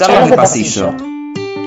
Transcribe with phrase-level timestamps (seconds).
[0.00, 0.94] Charlas de pasillo.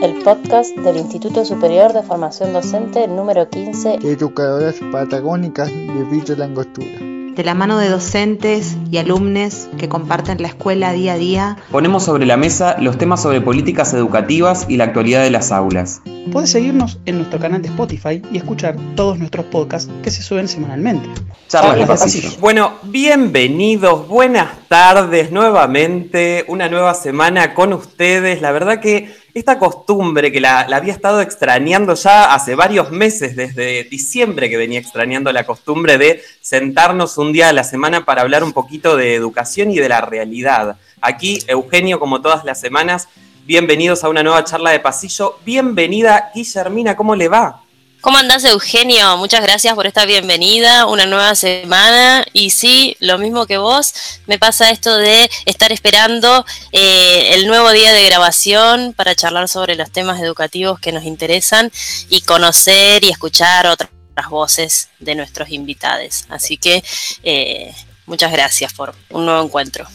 [0.02, 4.00] El podcast del Instituto Superior de Formación Docente número 15.
[4.02, 10.50] Educadoras patagónicas de Villa Langostura de la mano de docentes y alumnos que comparten la
[10.50, 11.58] escuela día a día.
[11.72, 16.02] Ponemos sobre la mesa los temas sobre políticas educativas y la actualidad de las aulas.
[16.32, 20.48] Puedes seguirnos en nuestro canal de Spotify y escuchar todos nuestros podcasts que se suben
[20.48, 21.10] semanalmente.
[21.48, 22.30] Charlas de pasillo.
[22.40, 28.42] Bueno, bienvenidos, buenas tardes nuevamente, una nueva semana con ustedes.
[28.42, 33.84] La verdad que esta costumbre que la, había estado extrañando ya hace varios meses, desde
[33.86, 38.44] diciembre que venía extrañando la costumbre de sentarnos un día a la semana para hablar
[38.44, 40.78] un poquito de educación y de la realidad.
[41.02, 43.10] Aquí, Eugenio, como todas las semanas,
[43.46, 45.40] bienvenidos a una nueva charla de pasillo.
[45.44, 47.63] Bienvenida, Guillermina, ¿cómo le va?
[48.04, 49.16] ¿Cómo andás, Eugenio?
[49.16, 52.26] Muchas gracias por esta bienvenida, una nueva semana.
[52.34, 53.94] Y sí, lo mismo que vos,
[54.28, 59.78] me pasa esto de estar esperando eh, el nuevo día de grabación para charlar sobre
[59.78, 61.72] los temas educativos que nos interesan
[62.10, 63.90] y conocer y escuchar otras
[64.30, 66.26] voces de nuestros invitados.
[66.28, 66.84] Así que
[67.24, 67.74] eh,
[68.06, 69.88] muchas gracias por un nuevo encuentro.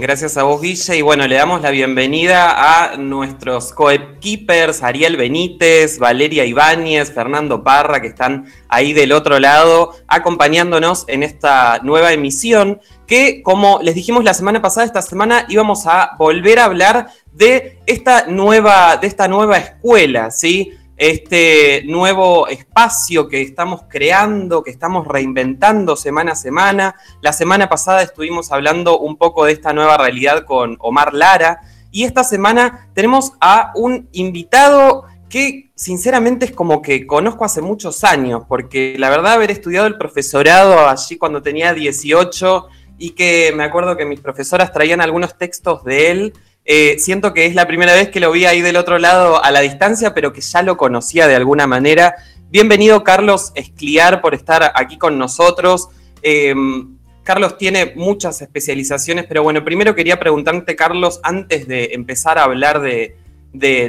[0.00, 0.96] Gracias a vos, Guille.
[0.96, 8.00] Y bueno, le damos la bienvenida a nuestros coepkeepers, Ariel Benítez, Valeria Ibáñez, Fernando Parra,
[8.00, 14.22] que están ahí del otro lado, acompañándonos en esta nueva emisión, que como les dijimos
[14.22, 19.26] la semana pasada, esta semana íbamos a volver a hablar de esta nueva, de esta
[19.26, 20.77] nueva escuela, ¿sí?
[20.98, 26.96] Este nuevo espacio que estamos creando, que estamos reinventando semana a semana.
[27.22, 31.60] La semana pasada estuvimos hablando un poco de esta nueva realidad con Omar Lara
[31.92, 38.02] y esta semana tenemos a un invitado que sinceramente es como que conozco hace muchos
[38.02, 42.66] años, porque la verdad haber estudiado el profesorado allí cuando tenía 18
[42.98, 46.32] y que me acuerdo que mis profesoras traían algunos textos de él,
[46.70, 49.50] eh, siento que es la primera vez que lo vi ahí del otro lado a
[49.50, 52.16] la distancia, pero que ya lo conocía de alguna manera.
[52.50, 55.88] Bienvenido, Carlos Escliar, por estar aquí con nosotros.
[56.20, 62.44] Em, Carlos tiene muchas especializaciones, pero bueno, primero quería preguntarte, Carlos, antes de empezar a
[62.44, 63.16] hablar de,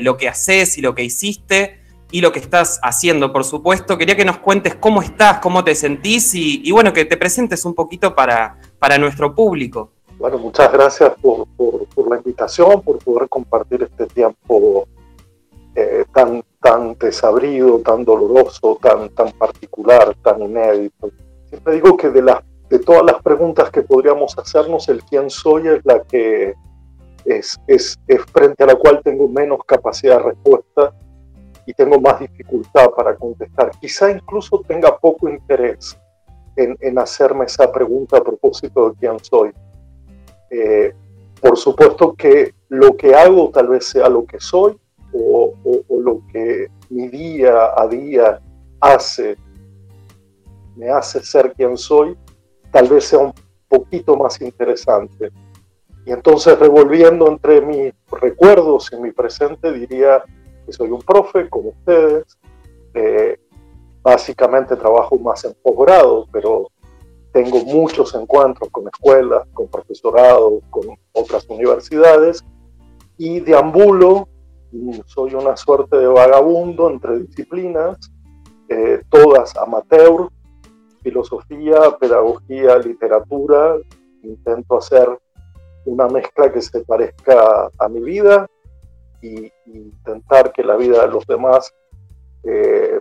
[0.02, 4.16] lo que haces y lo que hiciste y lo que estás haciendo, por supuesto, quería
[4.16, 8.16] que nos cuentes cómo estás, cómo te sentís y, bueno, que te presentes un poquito
[8.16, 9.92] para, para nuestro público.
[10.20, 11.48] Bueno, muchas gracias por,
[12.10, 14.86] la invitación, por poder compartir este tiempo
[15.74, 21.10] eh, tan, tan desabrido, tan doloroso, tan, tan particular, tan inédito.
[21.48, 25.70] Siempre digo que de, las, de todas las preguntas que podríamos hacernos, el quién soy
[25.70, 26.54] es la que
[27.24, 30.94] es, es, es frente a la cual tengo menos capacidad de respuesta
[31.66, 33.72] y tengo más dificultad para contestar.
[33.80, 35.98] Quizá incluso tenga poco interés
[36.58, 39.54] en, en hacerme esa pregunta a propósito de quién soy
[40.50, 40.94] eh,
[41.42, 44.78] por supuesto que lo que hago tal vez sea lo que soy
[45.14, 45.54] o,
[45.90, 48.40] lo que mi día a día
[48.80, 49.36] hace,
[50.76, 52.18] me hace ser quien soy,
[52.72, 53.34] tal vez sea un
[53.68, 55.32] poquito más interesante.
[56.06, 60.24] Y entonces revolviendo entre mis recuerdos y mi presente diría
[60.66, 62.38] que soy un profe como ustedes,
[62.94, 63.38] eh,
[64.02, 66.70] básicamente trabajo más en posgrado, pero
[67.32, 72.44] tengo muchos encuentros con escuelas, con profesorado, con otras universidades
[73.18, 74.28] y deambulo,
[75.06, 77.98] soy una suerte de vagabundo entre disciplinas,
[78.70, 80.30] eh, todas amateur,
[81.02, 83.76] filosofía, pedagogía, literatura,
[84.24, 85.08] intento hacer
[85.86, 88.48] una mezcla que se parezca a mi vida
[89.22, 91.72] y, intentar que la vida de los demás
[92.44, 93.00] eh,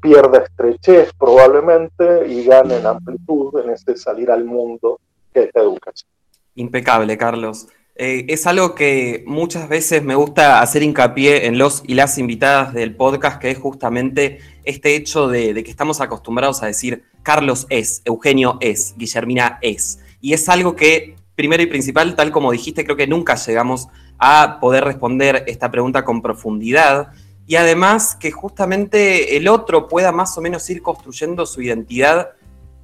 [0.00, 5.00] pierda estrechez probablemente y gane en amplitud en este salir al mundo
[5.32, 6.10] que es la educación.
[6.54, 7.68] Impecable, Carlos.
[7.96, 12.72] Eh, es algo que muchas veces me gusta hacer hincapié en los y las invitadas
[12.72, 18.02] del podcast, que es justamente este hecho de que estamos acostumbrados a decir Carlos es,
[18.04, 20.00] Eugenio es, Guillermina es.
[20.20, 23.88] Y es algo que, primero y principal, tal como dijiste, creo que nunca llegamos
[24.18, 27.12] a poder responder esta pregunta con profundidad
[27.50, 32.30] y además que justamente el otro pueda más o menos ir construyendo su identidad,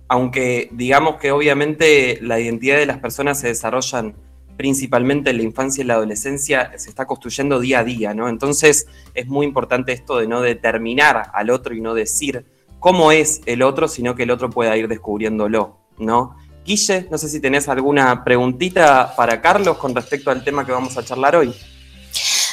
[0.08, 4.16] aunque digamos que obviamente la identidad de las personas se desarrollan
[4.56, 8.28] principalmente en la infancia y la adolescencia, se está construyendo día a día, ¿no?
[8.28, 12.44] Entonces es muy importante esto de no determinar al otro y no decir
[12.80, 16.38] cómo es el otro, sino que el otro pueda ir descubriéndolo, ¿no?
[16.64, 20.98] Guille, no sé si tenés alguna preguntita para Carlos con respecto al tema que vamos
[20.98, 21.54] a charlar hoy.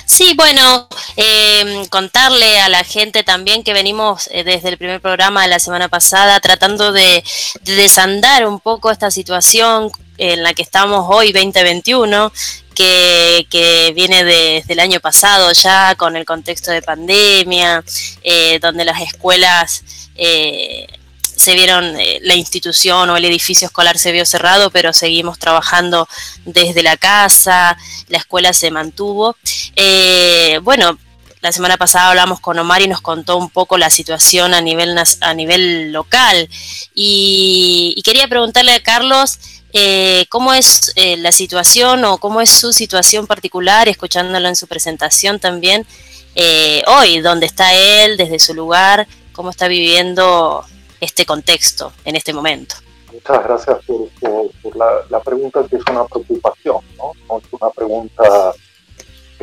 [0.06, 5.44] Sí, bueno, em, contarle a la gente también que venimos eh, desde el primer programa
[5.44, 7.24] de la semana pasada tratando de,
[7.64, 12.32] desandar un poco esta situación en la que estamos hoy, 2021,
[12.76, 17.84] que, viene desde el año pasado ya con el contexto de pandemia,
[18.24, 19.84] eh, donde las escuelas
[20.16, 20.88] eh,
[21.36, 26.08] se vieron, eh, la institución o el edificio escolar se vio cerrado, pero seguimos trabajando
[26.46, 27.78] desde la casa,
[28.08, 29.36] la escuela se mantuvo.
[30.64, 30.98] Bueno,
[31.44, 34.98] la semana pasada hablamos con Omar y nos contó un poco la situación a nivel,
[35.20, 36.48] a nivel local.
[36.96, 39.40] Y, quería preguntarle a Carlos
[39.74, 44.68] eh, cómo es eh, la situación o cómo es su situación particular, escuchándolo en su
[44.68, 45.86] presentación también,
[46.36, 50.64] eh, hoy, dónde está él, desde su lugar, cómo está viviendo
[51.02, 52.76] este contexto en este momento.
[53.12, 54.78] Muchas gracias por,
[55.10, 57.12] la, pregunta, que es una preocupación, ¿no?
[57.28, 58.24] no es una pregunta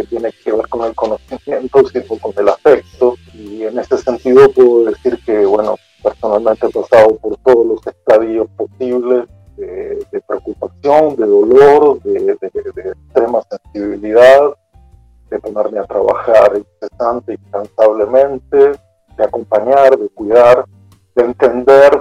[0.00, 3.14] que tiene que ver con el conocimiento, sino con el afecto.
[3.34, 8.48] Y en ese sentido puedo decir que, bueno, personalmente he pasado por todos los estadios
[8.56, 14.54] posibles de, preocupación, de dolor, de, extrema sensibilidad,
[15.28, 18.72] de ponerme a trabajar incesante incansablemente,
[19.16, 20.64] de acompañar, de cuidar,
[21.14, 21.98] de entender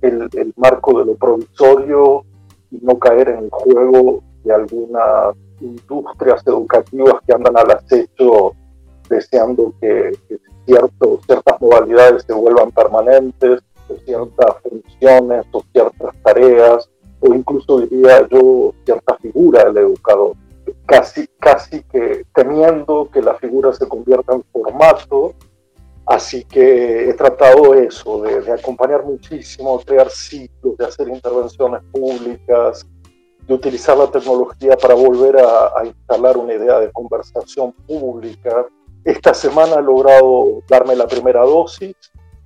[0.00, 2.24] el, el marco de lo provisorio
[2.72, 8.52] y no caer en el juego de alguna industrias educativas que andan al acecho
[9.08, 10.12] deseando que,
[10.64, 13.60] ciertas modalidades se vuelvan permanentes,
[14.04, 16.88] ciertas funciones o ciertas tareas,
[17.20, 20.36] o incluso diría yo cierta figura del educador,
[20.86, 25.34] casi, casi que temiendo que la figura se convierta en formato.
[26.04, 32.84] Así que he tratado eso, de, de acompañar muchísimo, crear ciclos, de hacer intervenciones públicas,
[33.46, 38.66] de utilizar la tecnología para volver a, instalar una idea de conversación pública.
[39.04, 41.96] Esta semana he logrado darme la primera dosis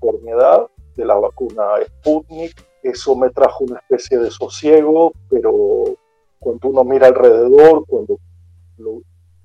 [0.00, 0.66] por mi edad
[0.96, 2.64] de la vacuna Sputnik.
[2.82, 5.84] Eso me trajo una especie de sosiego, pero
[6.38, 8.19] cuando uno mira alrededor, cuando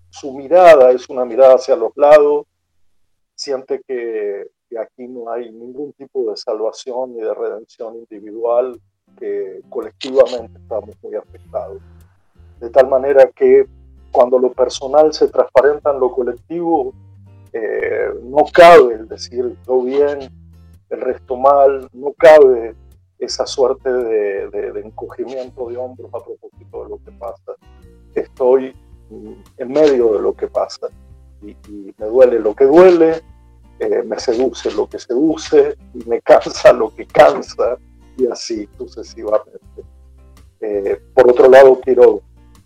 [0.10, 2.46] su mirada es una mirada hacia los lados,
[3.36, 8.80] siente que, que aquí no hay ningún tipo de salvación ni de redención individual,
[9.18, 11.82] que colectivamente estamos muy afectados.
[12.60, 13.66] De tal manera que
[14.12, 16.94] cuando lo personal se transparenta en lo colectivo,
[17.54, 20.30] eh, no cabe el decir yo bien,
[20.90, 22.76] el resto mal, no cabe
[23.18, 27.54] esa suerte de, encogimiento de hombros a propósito de lo que pasa.
[28.16, 28.76] Estoy
[29.58, 30.88] en medio de lo que pasa
[31.42, 31.56] y,
[31.98, 33.22] me duele lo que duele,
[33.80, 37.78] eh, me seduce lo que seduce y me cansa lo que cansa
[38.18, 39.60] y así sucesivamente.
[40.62, 42.22] Eh, por otro lado, quiero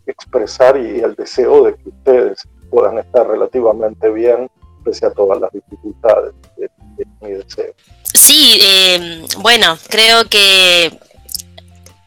[0.06, 4.50] expresar y, el deseo de que ustedes puedan estar relativamente bien
[4.84, 6.34] pese a todas las dificultades.
[6.58, 6.70] de
[7.22, 7.74] mi deseo.
[8.14, 10.98] Sí, eh, bueno, creo que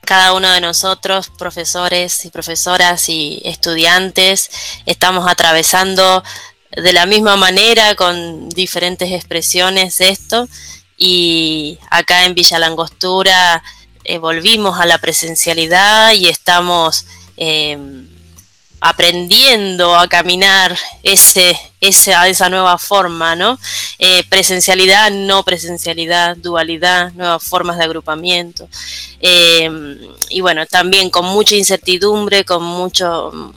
[0.09, 4.51] cada uno de nosotros, profesores y profesoras y estudiantes,
[4.87, 6.23] estamos atravesando
[6.71, 10.49] de la misma manera, con diferentes expresiones esto,
[10.99, 13.63] y acá en Villa Langostura
[14.05, 17.07] eh, volvimos a la presencialidad y estamos
[17.37, 18.09] em,
[18.81, 23.59] aprendiendo a caminar ese, esa, esa nueva forma, ¿no?
[23.99, 28.69] Eh, presencialidad, no presencialidad, dualidad, nuevas formas de agrupamiento.
[29.21, 29.99] Em,
[30.31, 33.55] y bueno, también con mucha incertidumbre, con mucho,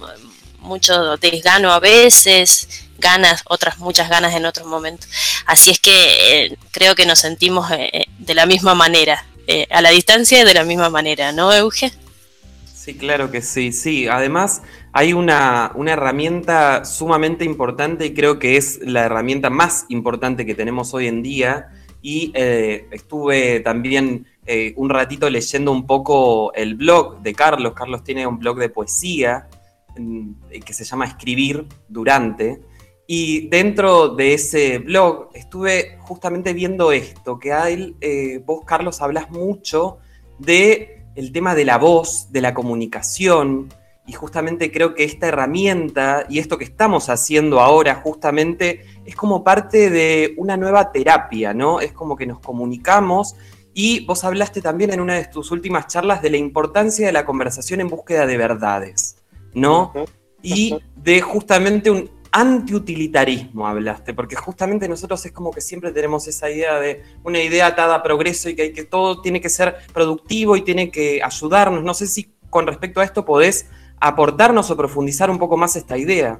[0.59, 2.67] mucho desgano a veces,
[3.01, 5.09] ganas, otras muchas ganas en otros momentos.
[5.45, 9.25] Así es que eh, creo que nos sentimos eh, eh, de la misma manera,
[9.69, 11.91] a la distancia de la misma manera, ¿no, Euge?
[12.73, 14.07] Sí, claro que sí, sí.
[14.07, 14.61] Además,
[14.93, 20.55] hay una, una, herramienta sumamente importante y creo que es la herramienta más importante que
[20.55, 21.67] tenemos hoy en día.
[22.01, 24.25] Y estuve también
[24.77, 27.73] un ratito leyendo un poco el blog de Carlos.
[27.73, 29.49] Carlos tiene un blog de poesía
[30.65, 32.61] que se llama Escribir Durante.
[33.13, 39.29] Y dentro de ese blog estuve justamente viendo esto, que hay, eh, vos, Carlos, hablas
[39.29, 39.97] mucho
[40.39, 43.67] de el tema de la voz, de la comunicación,
[44.07, 49.43] y justamente creo que esta herramienta y esto que estamos haciendo ahora justamente es como
[49.43, 51.81] parte de una nueva terapia, ¿no?
[51.81, 53.35] Es como que nos comunicamos
[53.73, 57.25] y vos hablaste también en una de tus últimas charlas de la importancia de la
[57.25, 59.17] conversación en búsqueda de verdades,
[59.53, 59.91] ¿no?
[60.41, 66.49] Y de justamente un, antiutilitarismo hablaste, porque justamente nosotros es como que siempre tenemos esa
[66.49, 70.61] idea de una idea atada a progreso y que, todo tiene que ser productivo y
[70.61, 71.83] tiene que ayudarnos.
[71.83, 73.69] No sé si con respecto a esto podés
[73.99, 76.39] aportarnos o profundizar un poco más esta idea.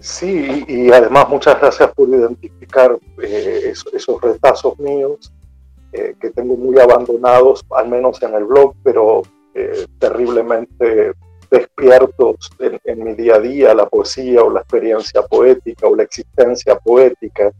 [0.00, 5.32] Sí, y además muchas gracias por identificar eh, esos, retazos míos
[5.92, 9.22] eh, que tengo muy abandonados, al menos en el blog, pero
[9.54, 11.12] eh, terriblemente
[11.50, 16.78] despiertos en, mi día a día, la poesía o la experiencia poética o la existencia
[16.78, 17.50] poética.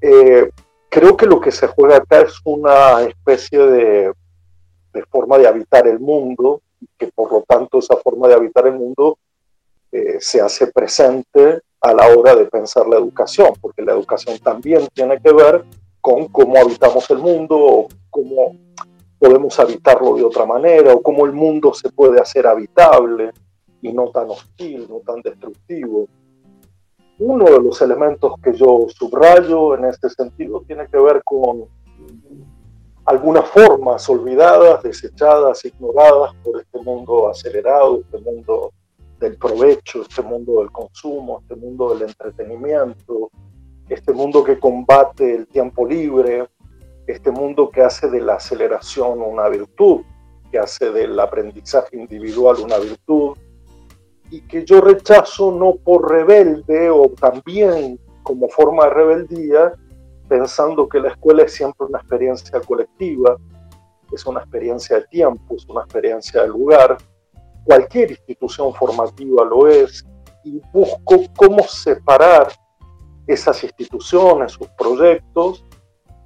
[0.00, 0.50] Eh,
[0.88, 4.12] creo que lo que se juega acá es una especie de,
[5.10, 6.62] forma de habitar el mundo,
[6.98, 9.18] que por lo tanto esa forma de habitar el mundo
[9.90, 14.86] eh, se hace presente a la hora de pensar la educación, porque la educación también
[14.94, 15.64] tiene que ver
[16.00, 18.56] con cómo habitamos el mundo, cómo
[19.22, 23.30] podemos habitarlo de otra manera, o cómo el mundo se puede hacer habitable
[23.80, 26.08] y no tan hostil, no tan destructivo.
[27.20, 31.66] Uno de los elementos que yo subrayo en este sentido tiene que ver con
[33.04, 38.72] algunas formas olvidadas, desechadas, ignoradas por este mundo acelerado, este mundo
[39.20, 43.30] del provecho, este mundo del consumo, este mundo del entretenimiento,
[43.88, 46.48] este mundo que combate el tiempo libre,
[47.06, 50.02] este mundo que hace de la aceleración una virtud,
[50.50, 53.36] que hace del aprendizaje individual una virtud,
[54.30, 59.72] y que yo rechazo no por rebelde o también como forma de rebeldía,
[60.28, 63.36] pensando que la escuela es siempre una experiencia colectiva,
[64.12, 66.96] es una experiencia de tiempo, es una experiencia de lugar,
[67.64, 70.04] cualquier institución formativa lo es,
[70.44, 72.48] y busco cómo separar
[73.26, 75.64] esas instituciones, sus proyectos,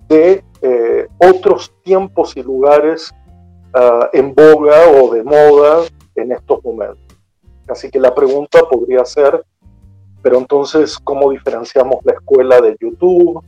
[0.09, 3.15] de eh, otros tiempos y lugares
[3.75, 5.85] ah, en boga o de moda
[6.15, 6.99] en estos momentos.
[7.69, 9.45] Así que la pregunta podría ser,
[10.23, 13.43] pero entonces, ¿cómo diferenciamos la escuela de YouTube?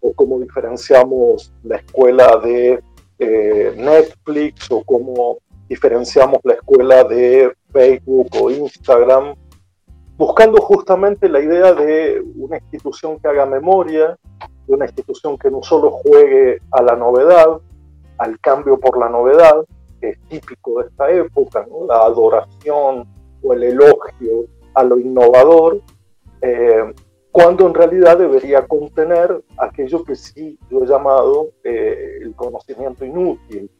[0.00, 2.82] ¿O cómo diferenciamos la escuela de
[3.18, 4.70] eh, Netflix?
[4.70, 5.38] ¿O cómo
[5.68, 9.34] diferenciamos la escuela de Facebook o Instagram?
[10.16, 14.18] Buscando justamente la idea de una institución que haga memoria,
[14.66, 17.60] de una institución que no solo juegue a la novedad,
[18.18, 19.64] al cambio por la novedad,
[20.00, 23.08] que es típico de esta época, la adoración
[23.42, 25.80] o el elogio a lo innovador,
[26.40, 26.92] eh,
[27.30, 33.70] cuando en realidad debería contener aquello que sí yo he llamado eh, el conocimiento inútil,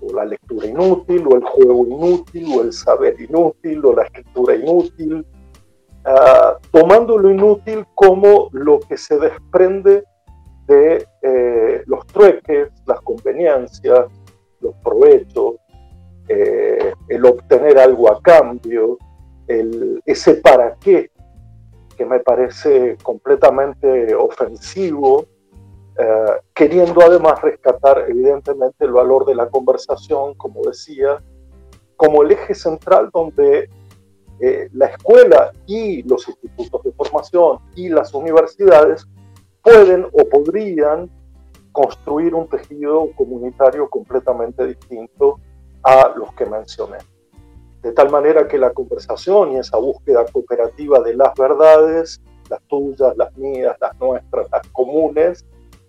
[0.00, 4.54] o la lectura inútil, o el juego inútil, o el saber inútil, o la escritura
[4.54, 5.26] inútil,
[6.06, 10.04] uh, tomando lo inútil como lo que se desprende
[10.70, 14.06] de eh, los trueques, las conveniencias,
[14.60, 15.56] los provechos,
[16.28, 18.96] eh, el obtener algo a cambio,
[19.48, 21.10] el, ese para qué,
[21.96, 25.26] que me parece completamente ofensivo,
[25.98, 31.20] eh, queriendo además rescatar evidentemente el valor de la conversación, como decía,
[31.96, 33.68] como el eje central donde
[34.40, 39.06] eh, la escuela y los institutos de formación y las universidades
[39.62, 41.10] pueden o podrían
[41.72, 45.38] construir un tejido comunitario completamente distinto
[45.82, 46.98] a los que mencioné.
[47.82, 53.16] De tal manera que la conversación y esa búsqueda cooperativa de las verdades, las tuyas,
[53.16, 55.46] las mías, las nuestras, las comunes,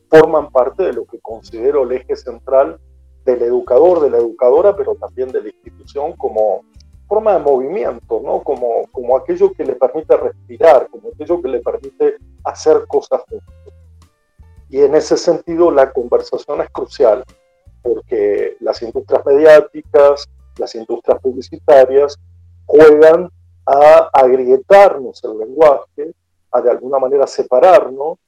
[0.10, 2.79] forman parte de lo que considero el eje central
[3.25, 6.63] del educador, de la educadora, pero también de la institución como
[7.12, 8.41] forma de movimiento, ¿no?
[8.41, 12.15] como, como aquello que le permite respirar, como aquello que le permite
[12.46, 13.53] hacer cosas juntos.
[14.70, 17.25] Y en ese sentido la conversación es crucial,
[17.84, 20.25] porque las industrias mediáticas,
[20.58, 22.18] las industrias publicitarias
[22.65, 23.30] juegan
[23.65, 26.13] a agrietarnos el lenguaje,
[26.50, 28.20] a de alguna manera separarnos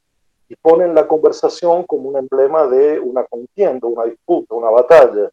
[0.49, 5.31] y ponen la conversación como un emblema de una contienda, una disputa, una batalla,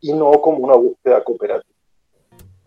[0.00, 1.77] y no como una búsqueda cooperativa.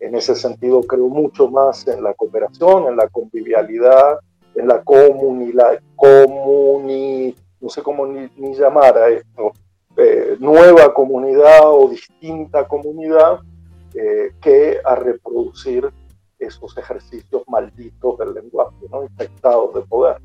[0.02, 4.18] En ese sentido creo mucho más en la cooperación, en la convivialidad,
[4.56, 9.52] en la comunidad, comuni, no sé cómo ni, llamar a esto,
[9.96, 13.38] eh, nueva comunidad o distinta comunidad
[13.94, 15.88] eh, que a reproducir
[16.36, 19.04] esos ejercicios malditos del lenguaje, ¿no?
[19.04, 20.16] infectados de poder.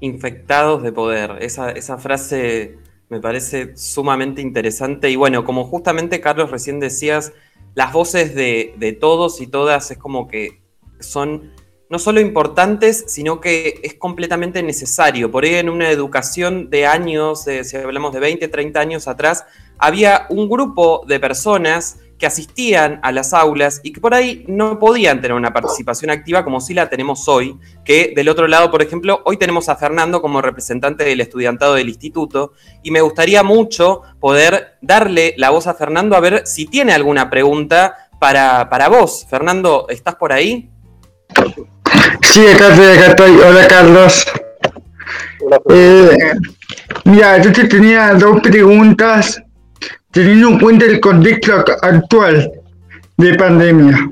[0.00, 2.78] Infectados de poder, esa, esa frase
[3.08, 7.32] me parece sumamente interesante y bueno, como justamente Carlos recién decías,
[7.74, 10.62] las voces de, de todos y todas es como que
[11.00, 11.52] son
[11.90, 15.30] no solo importantes, sino que es completamente necesario.
[15.30, 19.44] Por ahí en una educación de años, si hablamos de 20, 30 años atrás,
[19.78, 24.78] había un grupo de personas que asistían a las aulas y que por ahí no
[24.78, 28.82] podían tener una participación activa como si la tenemos hoy, que del otro lado, por
[28.82, 32.52] ejemplo, hoy tenemos a Fernando como representante del estudiantado del instituto
[32.82, 37.30] y me gustaría mucho poder darle la voz a Fernando a ver si tiene alguna
[37.30, 39.26] pregunta para, para vos.
[39.28, 40.70] Fernando, ¿estás por ahí?
[42.22, 42.74] Sí, acá
[43.08, 44.24] estoy, Hola, Carlos.
[45.68, 46.16] Eh,
[47.04, 49.42] mira, yo te tenía dos preguntas
[50.14, 51.52] teniendo en cuenta el contexto
[51.82, 52.52] actual
[53.16, 54.08] de pandemia.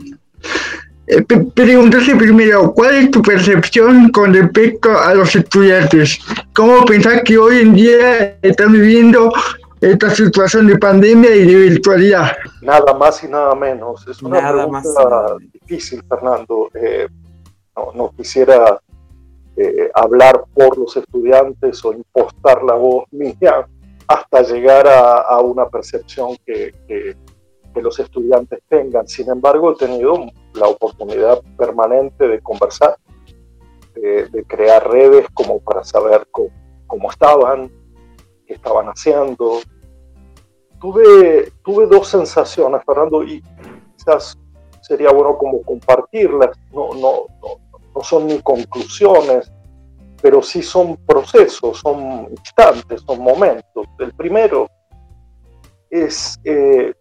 [1.07, 1.23] Eh,
[1.55, 6.19] preguntarse primero, ¿cuál es tu percepción con respecto a los estudiantes?
[6.55, 9.33] ¿Cómo pensás que hoy en día están viviendo
[9.81, 12.33] esta situación de pandemia y de virtualidad?
[12.63, 14.07] Nada más y nada menos.
[14.09, 16.69] Es una pregunta difícil, Fernando.
[16.75, 17.09] Eh,
[17.95, 18.81] no, quisiera
[19.57, 23.67] eh, hablar por los estudiantes o impostar la voz mía
[24.07, 26.73] hasta llegar a, una percepción que,
[27.75, 29.09] los estudiantes tengan.
[29.09, 32.99] Sin embargo, he tenido la oportunidad permanente de conversar,
[33.95, 36.51] de, crear redes como para saber cómo,
[36.87, 37.71] cómo, estaban,
[38.47, 39.61] qué estaban haciendo.
[40.81, 43.43] Tuve, tuve dos sensaciones, Fernando, y
[43.97, 44.37] quizás
[44.83, 46.51] sería bueno como compartirlas.
[46.73, 47.61] No, no, no,
[47.95, 49.51] no son ni conclusiones,
[50.23, 53.87] pero sí son procesos, son instantes, son momentos.
[53.99, 54.69] El primero
[55.91, 56.95] es eh,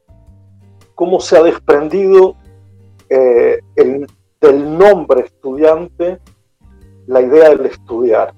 [0.95, 2.35] cómo se ha desprendido
[3.07, 6.19] eh, del nombre estudiante
[7.05, 8.33] la idea del estudiar,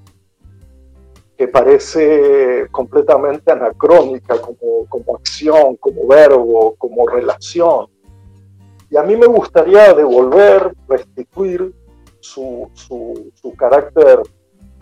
[1.37, 7.87] que parece completamente anacrónica como, como acción, como verbo, como relación.
[8.89, 11.73] Y a mí me gustaría devolver, restituir
[12.19, 14.21] su, su, su carácter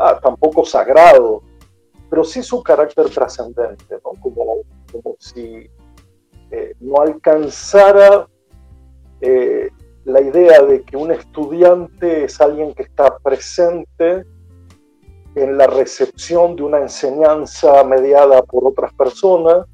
[0.10, 1.42] ah, tampoco sagrado,
[2.10, 4.12] pero sí su carácter trascendente, ¿no?
[4.22, 5.70] como, como si
[6.52, 8.28] eh, no alcanzara
[9.22, 9.70] eh,
[10.04, 14.26] la idea de que un estudiante es alguien que está presente
[15.36, 19.66] en la recepción de una enseñanza mediada por otras personas,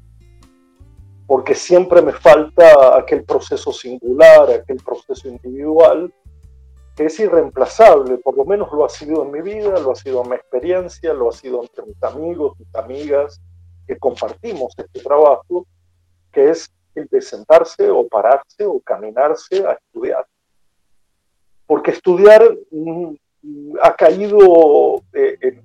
[1.26, 6.12] porque siempre me falta aquel proceso singular, aquel proceso individual,
[7.06, 10.30] es irreemplazable, por lo menos lo ha sido en mi vida, lo ha sido en
[10.30, 13.40] mi experiencia, lo ha sido entre mis amigos, mis amigas,
[13.86, 15.66] que compartimos este trabajo,
[16.32, 20.26] que es el de sentarse o pararse o caminarse a estudiar.
[21.66, 23.14] Porque estudiar mm,
[23.82, 25.60] ha caído eh,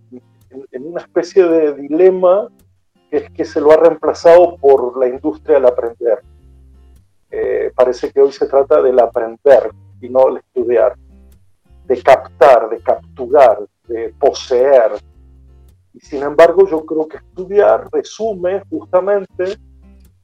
[0.71, 2.49] en, una especie de dilema
[3.09, 6.19] que es que se lo ha reemplazado por la industria del aprender.
[7.31, 10.95] Eh, parece que hoy se trata del aprender y no el estudiar
[11.93, 14.93] de captar, de capturar, de poseer.
[15.93, 19.57] Y sin embargo, yo creo que estudiar resume justamente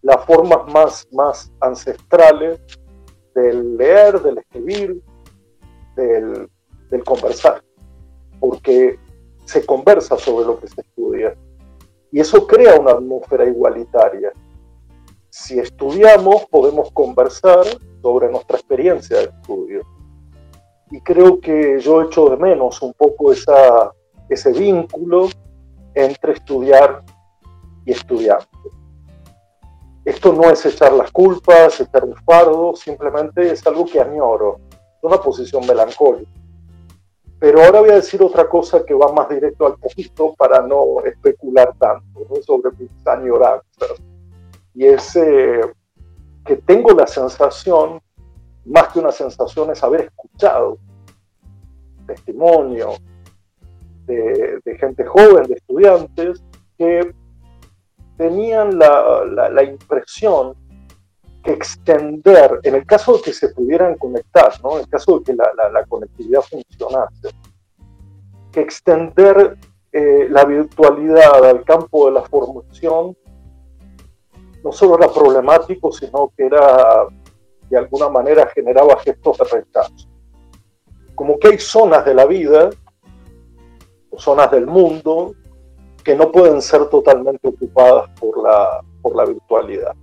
[0.01, 2.59] las formas más, más ancestrales
[3.35, 4.99] del leer, del escribir,
[5.95, 6.49] del,
[6.89, 7.63] del conversar,
[8.39, 8.97] porque
[9.45, 11.35] se conversa sobre lo que se estudia.
[12.11, 14.31] Y eso crea una atmósfera igualitaria.
[15.29, 17.65] Si estudiamos, podemos conversar
[18.01, 19.98] sobre nuestra experiencia de estudio
[20.91, 23.91] y creo que yo echo de menos un poco esa,
[24.27, 25.29] ese vínculo
[25.93, 27.03] entre estudiar
[27.85, 28.47] y estudiante.
[30.05, 34.59] Esto no es echar las culpas, echar un fardo, simplemente es algo que añoro,
[35.01, 36.31] una posición melancólica.
[37.39, 41.01] Pero ahora voy a decir otra cosa que va más directo al punto para no
[41.05, 43.93] especular tanto sobre mis añoranzas.
[44.73, 45.61] Y es eh,
[46.43, 48.01] que tengo la sensación
[48.65, 50.77] más que una sensación es haber escuchado
[52.07, 52.93] testimonio
[54.05, 56.43] de, gente joven, de estudiantes,
[56.77, 57.13] que
[58.17, 60.55] tenían la, impresión
[61.43, 64.73] que extender, en el caso de que se pudieran conectar, ¿no?
[64.73, 67.29] en el caso de que la, conectividad funcionase,
[68.51, 69.57] que extender
[69.91, 73.15] eh, la virtualidad al campo de la formación
[74.63, 77.07] no solo era problemático, sino que era
[77.69, 80.07] de alguna manera generaba gestos de rechazo.
[81.15, 82.69] Como que hay zonas de la vida,
[84.17, 85.33] zonas del mundo,
[86.03, 89.93] que no pueden ser totalmente ocupadas por la, por la virtualidad.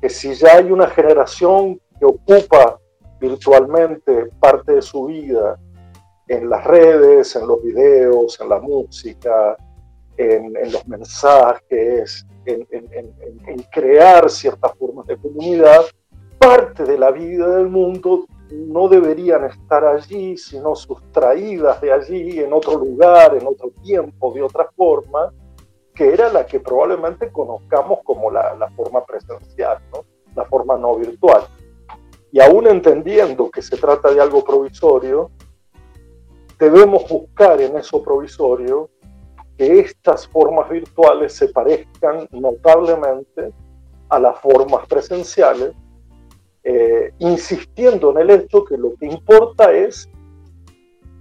[0.00, 2.78] Que si ya hay una generación que ocupa
[3.20, 5.58] virtualmente parte de su vida
[6.28, 9.56] en las redes, en los videos, en la música,
[10.16, 15.82] en, en los mensajes, en, en, crear ciertas formas de comunidad,
[16.44, 22.52] parte de la vida del mundo no deberían estar allí, sino sustraídas de allí, en
[22.52, 25.32] otro lugar, en otro tiempo, de otra forma,
[25.94, 30.04] que era la que probablemente conozcamos como la, la forma presencial, ¿no?
[30.36, 31.44] la forma no virtual.
[32.30, 35.30] Y aún entendiendo que se trata de algo provisorio,
[36.58, 38.90] debemos buscar en eso provisorio
[39.56, 43.50] que estas formas virtuales se parezcan notablemente
[44.10, 45.72] a las formas presenciales
[46.64, 50.08] eh, insistiendo en el hecho que lo que importa es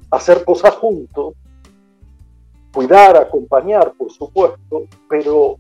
[0.10, 1.34] hacer cosas juntos,
[2.74, 5.58] cuidar, acompañar, por supuesto, pero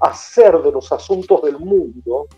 [0.00, 2.28] hacer de los asuntos del mundo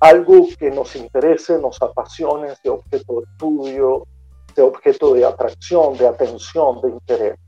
[0.00, 4.06] algo que nos interese, nos apasione, sea objeto de estudio,
[4.54, 7.38] sea objeto de atracción, de atención, de interés.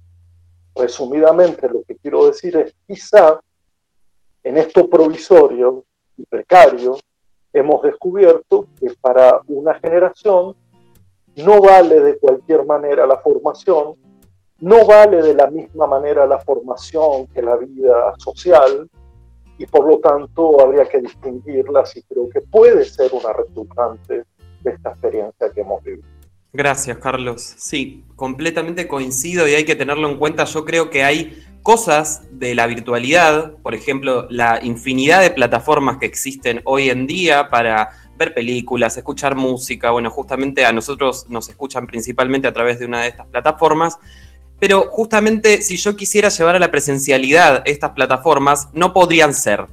[0.74, 3.40] Resumidamente, lo que quiero decir es, quizá
[4.42, 5.84] en esto provisorio
[6.16, 6.98] y precario,
[7.52, 10.54] hemos descubierto que para una generación
[11.36, 13.94] no vale de cualquier manera la formación,
[14.58, 18.88] no vale de la misma manera la formación que la vida social,
[19.60, 24.24] y por lo tanto habría que distinguirlas y creo que puede ser una resultante
[24.62, 26.08] de esta experiencia que hemos vivido.
[26.50, 27.42] Gracias, Carlos.
[27.58, 30.44] Sí, completamente coincido y hay que tenerlo en cuenta.
[30.44, 36.06] Yo creo que hay cosas de la virtualidad, por ejemplo, la infinidad de plataformas que
[36.06, 39.90] existen hoy en día para ver películas, escuchar música.
[39.90, 43.98] Bueno, justamente a nosotros nos escuchan principalmente a través de una de estas plataformas.
[44.58, 49.66] Pero justamente si yo quisiera llevar a la presencialidad estas plataformas, no podrían ser,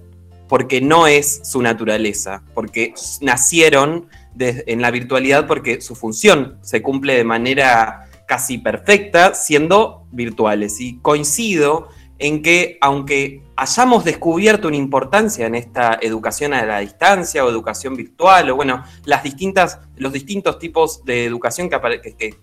[0.48, 4.08] porque no es su naturaleza, porque nacieron
[4.40, 10.80] en la virtualidad porque su función se cumple de manera casi perfecta siendo virtuales.
[10.80, 17.44] Y coincido en que aunque hayamos descubierto una importancia en esta educación a la distancia
[17.44, 22.36] o educación virtual, o bueno, las distintas, los distintos tipos de educación que,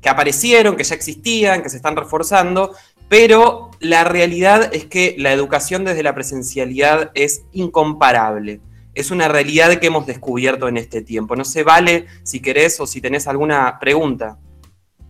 [0.00, 2.74] que aparecieron, que ya existían, que se están reforzando,
[3.08, 8.60] pero la realidad es que la educación desde la presencialidad es incomparable
[8.94, 11.36] es una realidad que hemos descubierto en este tiempo.
[11.36, 14.38] No sé, Vale, si querés o si tenés alguna pregunta.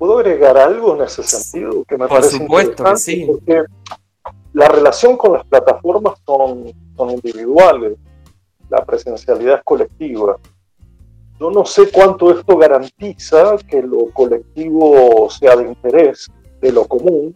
[0.03, 1.85] ¿Puedo agregar algo en ese sentido?
[1.85, 3.25] Que me Por supuesto que sí.
[3.25, 3.63] Porque
[4.53, 7.97] la relación con las plataformas son, son individuales,
[8.69, 10.39] la presencialidad es colectiva.
[11.39, 16.29] Yo no sé cuánto esto garantiza que lo colectivo sea de interés
[16.61, 17.33] de lo común,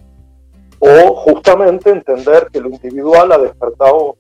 [0.81, 4.17] o justamente entender que lo individual ha despertado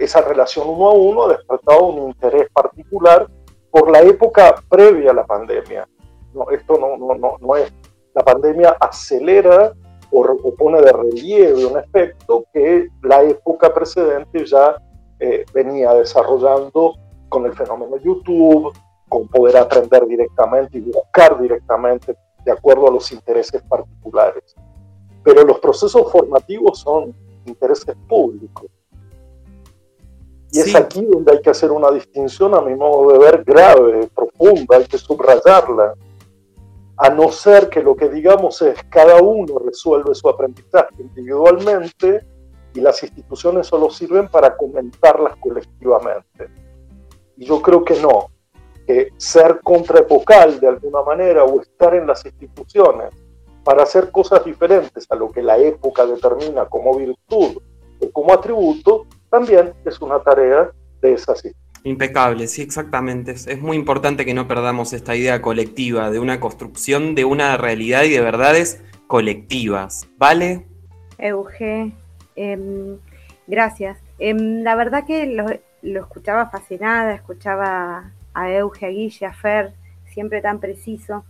[0.00, 3.28] esa relación uno a uno ha despertado un interés particular
[3.70, 5.86] por la época previa a la pandemia.
[6.38, 7.72] No, esto no, no, no, no es.
[8.14, 9.72] La pandemia acelera
[10.10, 14.76] o, pone de relieve un efecto que la época precedente ya
[15.20, 16.94] eh, venía desarrollando
[17.28, 18.72] con el fenómeno YouTube,
[19.08, 24.54] con poder aprender directamente y buscar directamente de acuerdo a los intereses particulares.
[25.22, 28.70] Pero los procesos formativos son intereses públicos
[30.50, 34.08] y es aquí donde hay que hacer una distinción, a mi modo de ver, grave,
[34.14, 35.94] profunda, hay que subrayarla.
[36.98, 42.26] A no ser que lo que digamos es cada uno resuelve su aprendizaje individualmente
[42.74, 46.48] y las instituciones solo sirven para comentarlas colectivamente.
[47.36, 48.30] Y yo creo que no,
[48.86, 53.10] que ser contraepocal de alguna manera o estar en las instituciones
[53.62, 57.62] para hacer cosas diferentes a lo que la época determina como virtud
[58.00, 61.34] o como atributo, también es una tarea de esa
[61.84, 63.32] Impecable, sí, exactamente.
[63.32, 68.04] Es, muy importante que no perdamos esta idea colectiva de una construcción de una realidad
[68.04, 70.08] y de verdades colectivas.
[70.18, 70.66] ¿Vale?
[71.18, 71.92] Euge,
[72.36, 72.98] em,
[73.46, 73.98] gracias.
[74.18, 79.72] Em, la verdad que lo, escuchaba fascinada, escuchaba a Euge, a Guille, a Fer,
[80.12, 81.24] siempre tan preciso.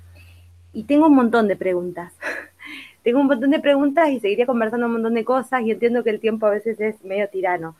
[0.72, 2.12] Y tengo un montón de preguntas.
[3.02, 6.10] tengo un montón de preguntas y seguiría conversando un montón de cosas y entiendo que
[6.10, 7.76] el tiempo a veces es medio tirano.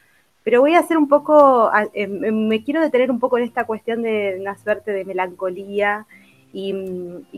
[0.49, 3.65] Pero voy a hacer un poco, em, em, me quiero detener un poco en esta
[3.65, 6.07] cuestión de una suerte de melancolía
[6.55, 6.73] y,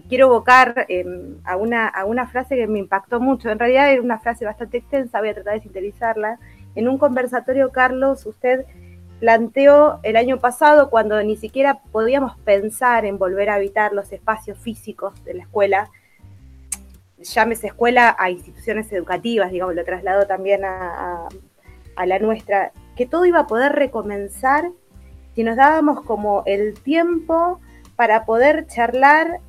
[0.09, 3.51] quiero evocar em, a, una, a una frase que me impactó mucho.
[3.51, 6.39] En realidad era una frase bastante extensa, voy a tratar de sintetizarla.
[6.77, 8.65] En un conversatorio, Carlos, usted
[9.19, 14.57] planteó el año pasado, cuando ni siquiera podíamos pensar en volver a habitar los espacios
[14.57, 15.91] físicos de la escuela,
[17.19, 21.27] llámese escuela a instituciones educativas, digamos, lo traslado también a,
[21.97, 24.71] a la nuestra, que todo iba a poder recomenzar
[25.35, 27.61] si nos dábamos como el tiempo
[27.97, 29.41] para poder charlar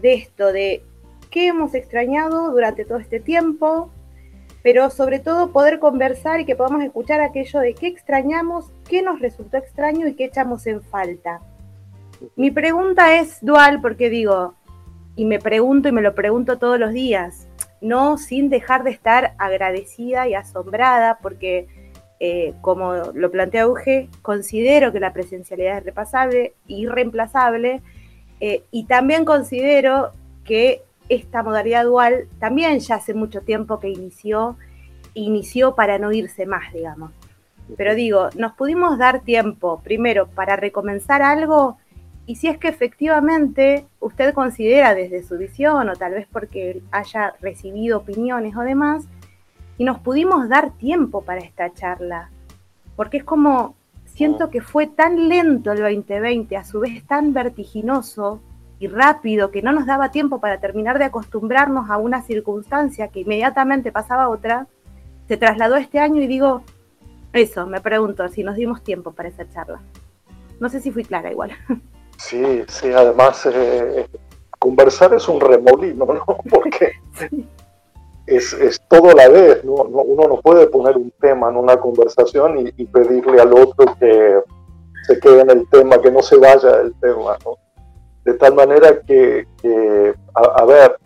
[0.00, 0.84] de esto, de
[1.30, 3.90] qué hemos extrañado durante todo este tiempo,
[4.62, 9.20] pero sobre todo poder conversar y que podamos escuchar aquello de qué extrañamos, qué nos
[9.20, 11.40] resultó extraño y qué echamos en falta.
[12.36, 14.54] Mi pregunta es dual porque digo,
[15.16, 17.48] y me pregunto y me lo pregunto todos los días,
[17.80, 21.68] no sin dejar de estar agradecida y asombrada porque
[22.22, 27.80] eh, como lo plantea Uge, considero que la presencialidad es repasable, irreemplazable,
[28.40, 30.12] eh, y también considero
[30.44, 34.56] que esta modalidad dual también ya hace mucho tiempo que inició,
[35.14, 37.10] inició para no irse más, digamos.
[37.76, 41.78] Pero digo, nos pudimos dar tiempo, primero, para recomenzar algo,
[42.26, 47.34] y si es que efectivamente usted considera desde su visión, o tal vez porque haya
[47.40, 49.08] recibido opiniones o demás,
[49.80, 52.28] y nos pudimos dar tiempo para esta charla,
[52.96, 58.42] porque es como siento que fue tan lento el 2020, a su vez tan vertiginoso
[58.78, 63.20] y rápido, que no nos daba tiempo para terminar de acostumbrarnos a una circunstancia que
[63.20, 64.66] inmediatamente pasaba a otra,
[65.26, 66.60] se trasladó este año y digo,
[67.32, 69.80] eso, me pregunto si nos dimos tiempo para esa charla.
[70.60, 71.52] No sé si fui clara igual.
[72.18, 74.06] Sí, sí, además eh,
[74.58, 76.26] conversar es un remolino, ¿no?
[76.50, 76.92] Porque
[78.26, 79.74] es, es, todo la vez, ¿no?
[79.74, 84.40] uno no puede poner un tema en una conversación y, pedirle al otro que
[85.06, 87.56] se quede en el tema, que no se vaya del tema, ¿no?
[88.24, 89.46] De tal manera que,
[90.34, 90.96] a, ver,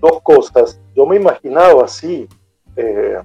[0.00, 0.80] dos cosas.
[0.94, 2.28] Yo me imaginaba así
[2.76, 3.20] eh,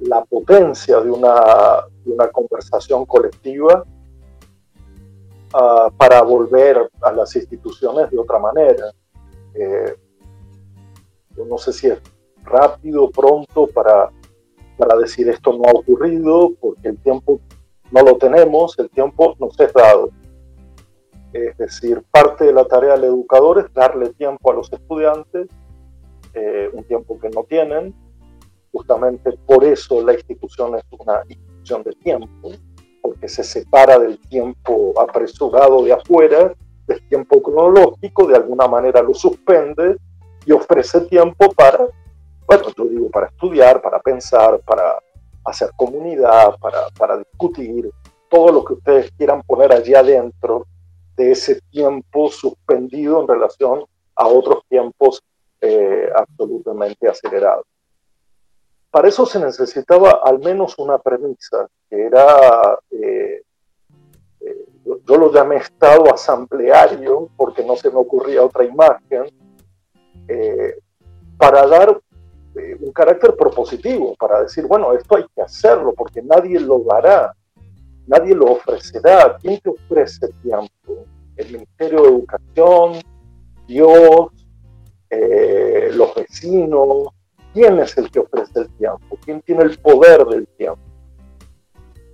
[0.00, 3.84] la potencia de una, de una conversación colectiva
[5.96, 8.90] para volver a las instituciones de otra manera.
[9.54, 9.94] Eh,
[11.48, 12.00] no sé si es
[12.44, 14.10] rápido, pronto para,
[14.76, 17.40] para decir esto no ha ocurrido, porque el tiempo
[17.90, 20.10] no lo tenemos, el tiempo nos es dado.
[21.32, 25.48] Es decir, parte de la tarea del educador es darle tiempo a los estudiantes,
[26.34, 27.94] eh, un tiempo que no tienen.
[28.70, 32.52] Justamente por eso la institución es una institución de tiempo
[33.02, 36.54] porque se separa del tiempo apresurado de afuera,
[36.86, 39.96] del tiempo cronológico, de alguna manera lo suspende
[40.46, 41.86] y ofrece tiempo para,
[42.56, 44.98] bueno, yo digo, para estudiar, para pensar, para
[45.44, 47.90] hacer comunidad, para, para discutir,
[48.28, 50.66] todo lo que ustedes quieran poner allí adentro
[51.16, 53.84] de ese tiempo suspendido en relación
[54.14, 55.22] a otros tiempos
[55.60, 57.66] eh, absolutamente acelerados.
[58.90, 63.42] Para eso se necesitaba al menos una premisa, que era, eh,
[64.40, 69.24] eh, yo lo llamé estado asambleario, porque no se me ocurría otra imagen,
[70.28, 70.78] eh,
[71.38, 72.00] para dar
[72.54, 77.34] un carácter propositivo, para decir, bueno, esto hay que hacerlo, porque nadie lo dará,
[78.06, 79.36] nadie lo ofrecerá.
[79.40, 81.06] ¿Quién te ofrece tiempo?
[81.36, 83.00] El Ministerio de Educación,
[83.66, 84.30] Dios,
[85.94, 87.08] los vecinos,
[87.52, 89.18] ¿Quién es el que ofrece el tiempo?
[89.24, 90.80] ¿Quién tiene el poder del tiempo?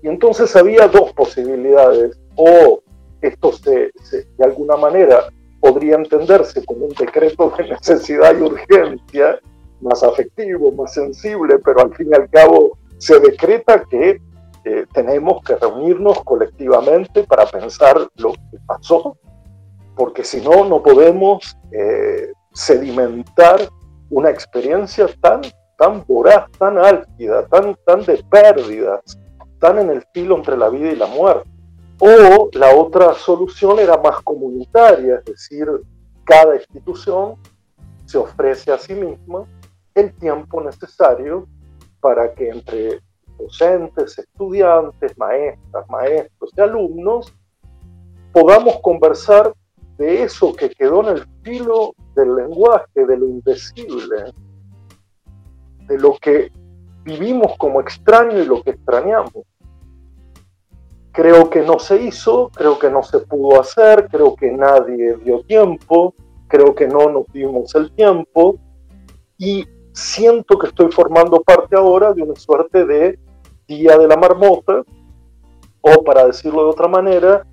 [0.02, 2.18] Y entonces había dos posibilidades.
[2.34, 2.82] O
[3.20, 3.92] esto se,
[4.36, 5.28] de alguna manera
[5.60, 9.40] podría entenderse como un decreto de necesidad y urgencia,
[9.80, 14.20] más afectivo, más sensible, pero al fin y al cabo se decreta que
[14.64, 19.16] eh, tenemos que reunirnos colectivamente para pensar lo que pasó,
[19.96, 23.60] porque si no, no podemos eh, sedimentar
[24.10, 25.42] una experiencia tan,
[25.76, 29.18] tan voraz, tan álgida, tan, tan de pérdidas,
[29.60, 31.48] tan en el filo entre la vida y la muerte.
[32.00, 35.66] O la otra solución era más comunitaria, es decir,
[36.24, 37.36] cada institución
[38.04, 39.44] se ofrece a sí misma
[40.00, 41.46] el tiempo necesario
[42.00, 43.00] para que entre
[43.38, 47.34] docentes, estudiantes, maestras, maestros y alumnos
[48.32, 49.52] podamos conversar
[49.96, 54.32] de eso que quedó en el filo del lenguaje, de lo indecible,
[55.86, 56.52] de lo que
[57.04, 59.44] vivimos como extraño y lo que extrañamos.
[61.12, 65.42] Creo que no se hizo, creo que no se pudo hacer, creo que nadie dio
[65.42, 66.14] tiempo,
[66.46, 68.56] creo que no nos dimos el tiempo
[69.36, 69.66] y
[69.98, 73.18] siento que estoy formando parte ahora de una suerte de
[73.66, 74.84] día de la marmota,
[75.80, 77.44] o para decirlo de otra manera,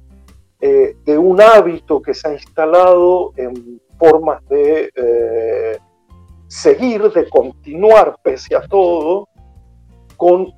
[0.61, 5.77] eh, de un hábito que se ha instalado en formas de eh,
[6.47, 9.27] seguir, de continuar pese a todo,
[10.15, 10.53] con,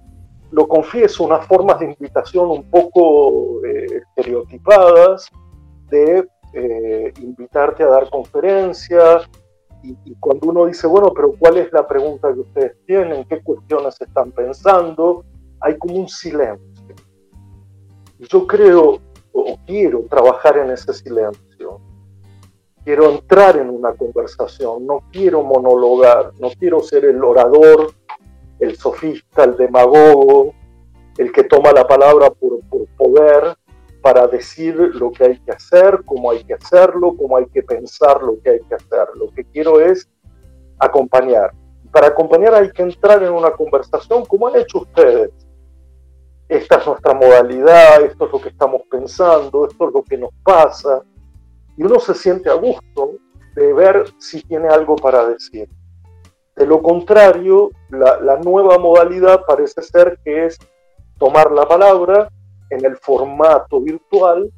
[0.52, 5.30] lo confieso, unas formas de invitación un poco eh, estereotipadas,
[5.90, 6.28] de
[7.22, 9.30] invitarte a dar conferencias,
[9.84, 13.26] y, y, cuando uno dice, bueno, pero ¿cuál es la pregunta que ustedes tienen?
[13.26, 15.24] ¿Qué cuestiones están pensando?
[15.62, 16.96] Hay como un silencio.
[18.20, 19.00] Yo creo
[19.34, 21.80] o quiero trabajar en ese silencio.
[22.84, 27.92] Quiero entrar en una conversación, no quiero monologar, no quiero ser el orador,
[28.60, 30.54] el sofista, el demagogo,
[31.18, 33.58] el que toma la palabra por, por poder
[34.08, 38.24] para decir lo que hay que hacer, cómo hay que hacerlo, cómo hay que pensar
[38.24, 39.08] lo que hay que hacer.
[39.16, 40.08] Lo que quiero es
[40.80, 41.52] acompañar.
[41.92, 45.32] Para acompañar hay que entrar en una conversación como han hecho ustedes
[46.48, 50.30] esta es nuestra modalidad, esto es lo que estamos pensando, esto es lo que nos
[50.44, 51.04] pasa.
[51.76, 53.16] Y uno se siente a gusto
[53.54, 55.68] de ver si tiene algo para decir.
[56.56, 60.58] De lo contrario, la, nueva modalidad parece ser que es
[61.20, 62.30] tomar la palabra
[62.70, 64.52] en el formato virtual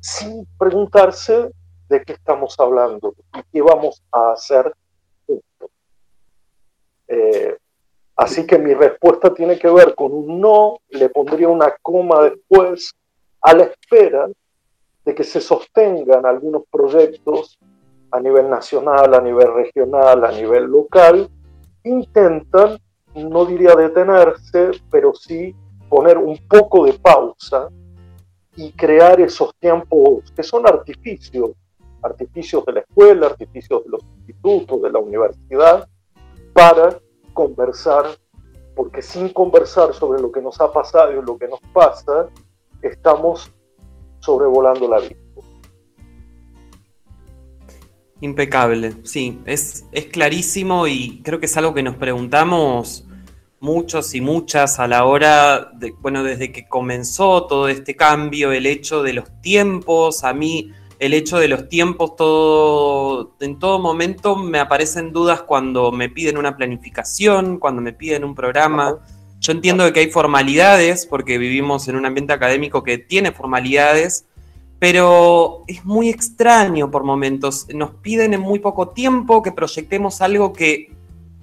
[0.00, 1.50] sin preguntarse
[1.88, 4.74] de qué estamos hablando y qué vamos a hacer.
[7.08, 7.56] Eh,
[8.16, 12.94] Así que mi respuesta tiene que ver con un no, le pondría una coma después,
[13.40, 14.28] a la espera
[15.04, 17.58] de que se sostengan algunos proyectos
[18.10, 21.28] a nivel nacional, a nivel regional, a nivel local,
[21.84, 22.78] intentan,
[23.14, 25.54] no diría detenerse, pero sí
[25.92, 27.68] poner un poco de pausa
[28.56, 31.50] y crear esos tiempos que son artificios,
[32.00, 35.86] artificios de la escuela, artificios de los institutos, de la universidad,
[36.54, 36.98] para
[37.34, 38.06] conversar,
[38.74, 42.26] porque sin conversar sobre lo que nos ha pasado y lo que nos pasa,
[42.80, 43.52] estamos
[44.20, 45.20] sobrevolando la vida.
[48.22, 53.06] Impecable, sí, es, es clarísimo y creo que es algo que nos preguntamos
[53.62, 58.66] muchos y muchas a la hora, de, bueno, desde que comenzó todo este cambio, el
[58.66, 64.34] hecho de los tiempos, a mí el hecho de los tiempos, todo, en todo momento
[64.34, 68.98] me aparecen dudas cuando me piden una planificación, cuando me piden un programa.
[69.38, 74.26] Yo entiendo que hay formalidades, porque vivimos en un ambiente académico que tiene formalidades,
[74.80, 77.68] pero es muy extraño por momentos.
[77.72, 80.92] Nos piden en muy poco tiempo que proyectemos algo que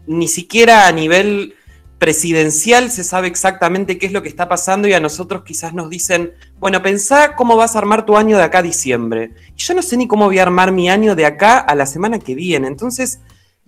[0.06, 1.56] ni siquiera a nivel
[2.00, 5.90] presidencial se sabe exactamente qué es lo que está pasando y a nosotros quizás nos
[5.90, 9.32] dicen, bueno, pensá cómo vas a armar tu año de acá a diciembre.
[9.56, 11.86] Y yo no sé ni cómo voy a armar mi año de acá a la
[11.86, 12.68] semana que viene.
[12.68, 13.20] Entonces,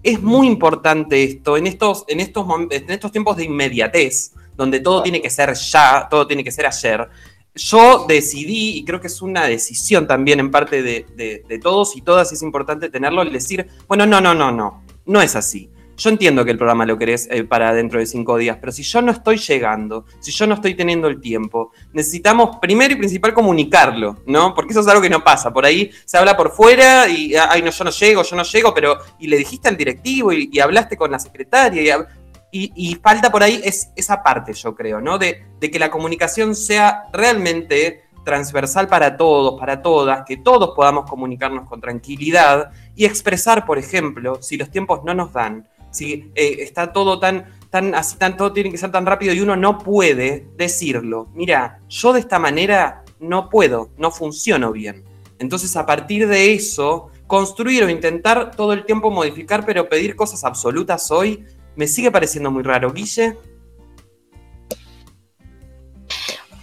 [0.02, 5.04] es muy importante esto en estos, en estos, en estos tiempos de inmediatez, donde todo
[5.04, 7.10] tiene que ser ya, todo tiene que ser ayer.
[7.54, 12.02] Yo decidí, y creo que es una decisión también en parte de, de, todos y
[12.02, 15.70] todas, es importante tenerlo, el decir, bueno, no, no, no, no, no es así
[16.02, 18.82] yo entiendo que el programa lo querés eh, para dentro de cinco días, pero si
[18.82, 23.34] yo no estoy llegando, si yo no estoy teniendo el tiempo, necesitamos primero y principal
[23.34, 24.56] comunicarlo, ¿no?
[24.56, 25.54] Porque eso es algo que no pasa.
[25.54, 28.74] Por ahí se habla por fuera y, ay, no, yo no llego, yo no llego,
[28.74, 32.08] pero, y le dijiste al directivo y, hablaste con la secretaria
[32.52, 35.20] y, falta por ahí es, esa parte, yo creo, ¿no?
[35.20, 41.68] De que la comunicación sea realmente transversal para todos, para todas, que todos podamos comunicarnos
[41.68, 46.92] con tranquilidad y expresar, por ejemplo, si los tiempos no nos dan, si eh, está
[46.92, 50.48] todo tan, tan así, tan, todo tiene que ser tan rápido y uno no puede
[50.56, 51.30] decirlo.
[51.34, 55.06] Mira, yo de esta manera no puedo, no funciono bien.
[55.40, 60.44] Entonces, a partir de eso, construir o intentar todo el tiempo modificar, pero pedir cosas
[60.44, 62.92] absolutas hoy, me sigue pareciendo muy raro.
[62.92, 63.38] Guille.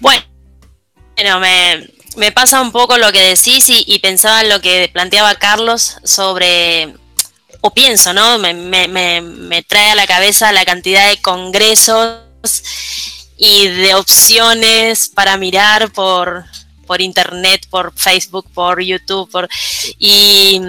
[0.01, 4.89] Bueno, me, me pasa un poco lo que decís y, y pensaba en lo que
[4.93, 6.95] planteaba Carlos sobre
[7.61, 8.39] o pienso, ¿no?
[8.39, 12.23] Me, me, me, trae a la cabeza la cantidad de congresos
[13.37, 16.45] y de opciones para mirar por,
[16.87, 19.49] por internet, por Facebook, por YouTube, por
[19.99, 20.61] y,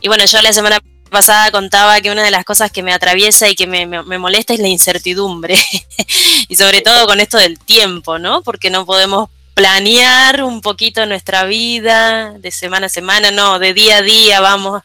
[0.00, 0.80] y, bueno, yo la semana
[1.10, 4.54] pasada contaba que una de las cosas que me atraviesa y que me, me molesta
[4.54, 5.58] es la incertidumbre
[6.48, 8.42] y sobre todo con esto del tiempo, ¿no?
[8.42, 9.28] Porque no podemos
[9.60, 14.82] planear un poquito nuestra vida de semana a semana, no, de día a día vamos,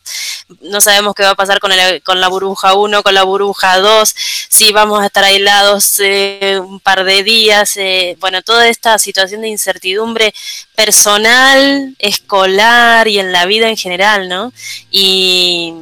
[0.59, 3.79] no sabemos qué va a pasar con, el, con la burbuja 1, con la burbuja
[3.79, 4.15] 2,
[4.49, 9.43] si vamos a estar aislados eh, un par de días, eh, bueno, toda esta situación
[9.43, 10.33] de incertidumbre
[10.75, 14.51] personal, escolar y en la vida en general, ¿no?
[14.91, 15.73] Y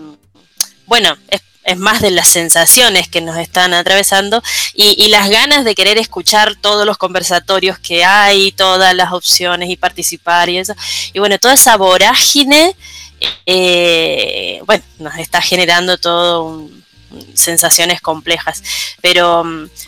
[0.86, 5.76] bueno, es es más de las sensaciones que nos están atravesando y, las ganas de
[5.76, 10.73] querer escuchar todos los conversatorios que hay, todas las opciones y participar y eso.
[11.13, 12.76] Y bueno, toda esa vorágine,
[13.45, 16.67] eh, bueno, nos está generando todo
[17.34, 18.63] sensaciones complejas.
[19.02, 19.43] Pero,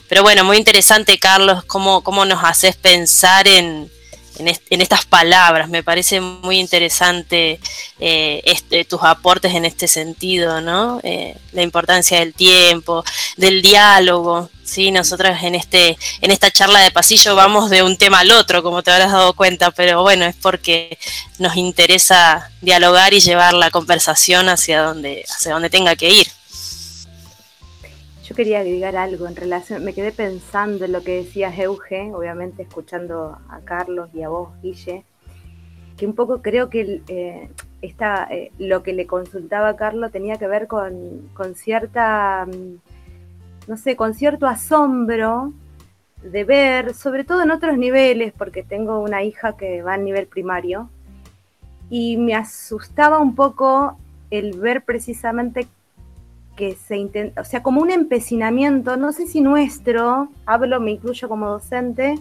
[0.07, 3.89] pero bueno, muy interesante, Carlos, cómo, cómo nos haces pensar en,
[4.37, 5.69] en, estas palabras.
[5.69, 7.59] Me parece muy interesante
[7.99, 10.99] eh, este, tus aportes en este sentido, ¿no?
[11.03, 13.03] Eh, la importancia del tiempo,
[13.37, 14.49] del diálogo.
[14.63, 18.63] Sí, nosotros en este, en esta charla de pasillo vamos de un tema al otro,
[18.63, 20.97] como te habrás dado cuenta, pero bueno, es porque
[21.37, 26.27] nos interesa dialogar y llevar la conversación hacia donde, hacia donde tenga que ir.
[28.35, 33.37] Quería agregar algo en relación, me quedé pensando en lo que decías Euge, obviamente escuchando
[33.47, 35.05] a Carlos y a vos, Guille,
[35.95, 37.49] que un poco creo que eh,
[37.81, 43.77] eh, lo que le consultaba a Carlos tenía que ver con, con cierta, mm, no
[43.77, 45.53] sé, cierto asombro
[46.21, 50.27] de ver, sobre todo en otros niveles, porque tengo una hija que va a nivel
[50.27, 50.89] primario,
[51.89, 53.97] y me asustaba un poco
[54.29, 55.67] el ver precisamente
[56.55, 61.27] que se intenta, o sea, como un empecinamiento, no sé si nuestro, hablo, me incluyo
[61.29, 62.15] como docente,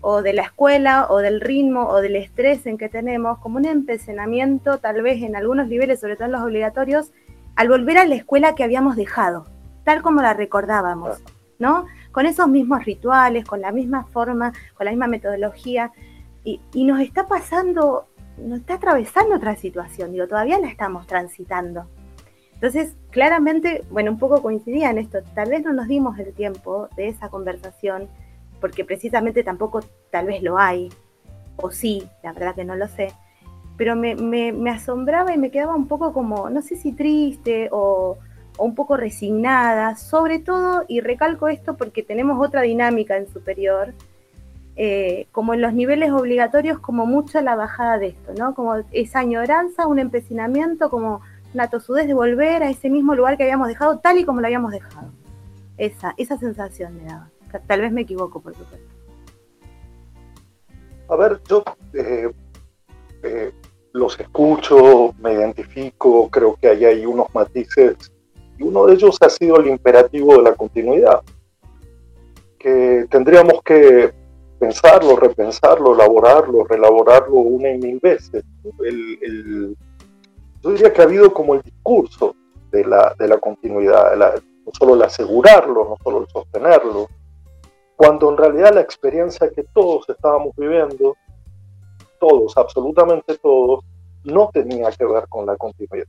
[0.00, 3.64] o de la escuela, o del ritmo, o del estrés en que tenemos, como un
[3.64, 7.12] empecinamiento tal vez en algunos niveles, sobre todo en los obligatorios,
[7.56, 9.46] al volver a la escuela que habíamos dejado,
[9.84, 11.20] tal como la recordábamos.
[11.58, 11.86] ¿no?
[12.12, 15.92] Con esos mismos rituales, con la misma forma, con la misma metodología,
[16.44, 18.06] y, y nos está pasando,
[18.38, 21.86] nos está atravesando otra situación, digo, todavía la estamos transitando.
[22.56, 26.88] Entonces, claramente, bueno, un poco coincidía en esto, tal vez no nos dimos el tiempo
[26.96, 28.08] de esa conversación,
[28.60, 29.80] porque precisamente tampoco
[30.10, 30.88] tal vez lo hay,
[31.56, 33.12] o sí, la verdad que no lo sé,
[33.76, 38.16] pero me, me, asombraba y me quedaba un poco como, no sé si triste o,
[38.58, 43.92] un poco resignada, sobre todo, y recalco esto porque tenemos otra dinámica en superior,
[44.76, 48.54] eh, como en los niveles obligatorios, como mucho la bajada de esto, ¿no?
[48.54, 51.20] Como esa añoranza, un empecinamiento, como
[51.56, 54.46] una tosudez de volver a ese mismo lugar que habíamos dejado, tal y como lo
[54.46, 55.10] habíamos dejado.
[55.78, 57.30] Esa, esa sensación me daba.
[57.66, 58.86] Tal vez me equivoco, por supuesto.
[61.08, 62.30] A ver, yo eh,
[63.22, 63.52] eh,
[63.94, 67.96] los escucho, me identifico, creo que ahí hay unos matices,
[68.58, 71.22] y uno de ellos ha sido el imperativo de la continuidad,
[72.58, 74.12] que tendríamos que
[74.58, 78.44] pensarlo, repensarlo, elaborarlo, relaborarlo una y mil veces.
[80.62, 82.34] Yo diría que ha habido como el discurso
[82.70, 87.08] de la, de la continuidad, no solo el asegurarlo, no solo el sostenerlo,
[87.96, 91.16] cuando en realidad la experiencia que todos estábamos viviendo,
[92.20, 93.84] todos, absolutamente todos,
[94.24, 96.06] no tenía que ver con la continuidad.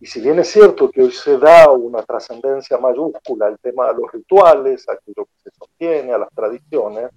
[0.00, 3.94] Y si bien es cierto que hoy se da una trascendencia mayúscula al tema de
[3.94, 7.10] los rituales, a aquello que se sostiene, a las tradiciones,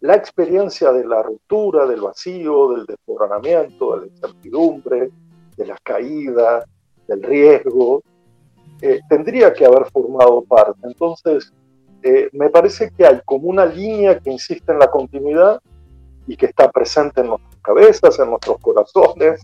[0.00, 5.10] la experiencia de la ruptura, del vacío, del desmoronamiento, de la incertidumbre,
[5.56, 6.64] de la caída,
[7.06, 8.02] del riesgo,
[8.80, 10.80] eh, tendría que haber formado parte.
[10.84, 11.52] Entonces,
[12.02, 15.60] eh, me parece que hay como una línea que insiste en la continuidad
[16.26, 19.42] y que está presente en nuestras cabezas, en nuestros corazones,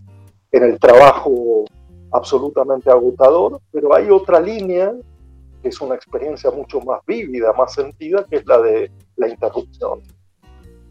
[0.51, 1.65] en el trabajo
[2.11, 4.91] absolutamente agotador, pero hay otra línea
[5.61, 10.01] que es una experiencia mucho más vívida, más sentida, que es la de la interrupción.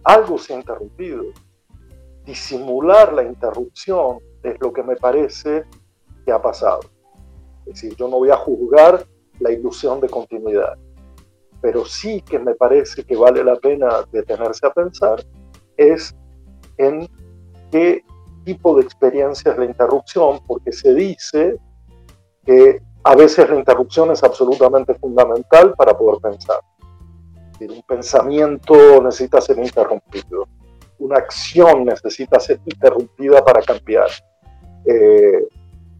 [0.07, 1.25] Algo se ha interrumpido.
[2.25, 5.65] Disimular la interrupción es lo que me parece
[6.25, 6.81] que ha pasado.
[7.67, 9.05] Es decir, yo no voy a juzgar
[9.39, 10.77] la ilusión de continuidad
[11.61, 15.25] pero sí que me parece que vale la pena detenerse a pensar
[15.77, 16.15] es
[16.79, 17.09] en
[17.71, 18.05] qué
[18.45, 21.59] tipo de experiencia es la interrupción, porque se dice
[22.45, 26.61] que a veces la interrupción es absolutamente fundamental para poder pensar.
[27.61, 30.47] Un pensamiento necesita ser interrumpido,
[30.99, 34.09] una acción necesita ser interrumpida para cambiar,
[34.85, 35.47] eh,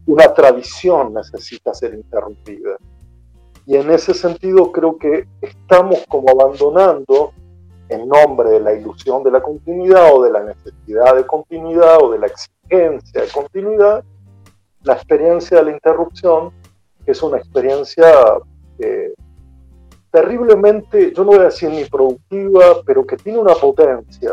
[0.05, 2.77] una tradición necesita ser interrumpida.
[3.65, 7.33] Y en ese sentido creo que estamos como abandonando
[7.89, 12.11] en nombre de la ilusión de la continuidad o de la necesidad de continuidad o
[12.11, 14.03] de la exigencia de continuidad,
[14.83, 16.51] la experiencia de la interrupción,
[17.05, 18.05] que es una experiencia
[18.79, 19.13] eh,
[20.11, 24.31] terriblemente, yo no voy a decir ni productiva, pero que tiene una potencia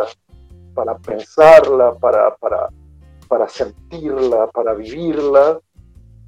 [0.75, 2.68] para pensarla, para, para,
[3.29, 5.59] para sentirla, para vivirla,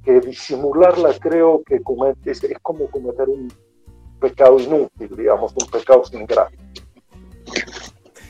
[0.03, 1.81] que disimularla creo que
[2.25, 3.51] es, es, como cometer un
[4.19, 6.57] pecado inútil, digamos, un pecado sin gracia.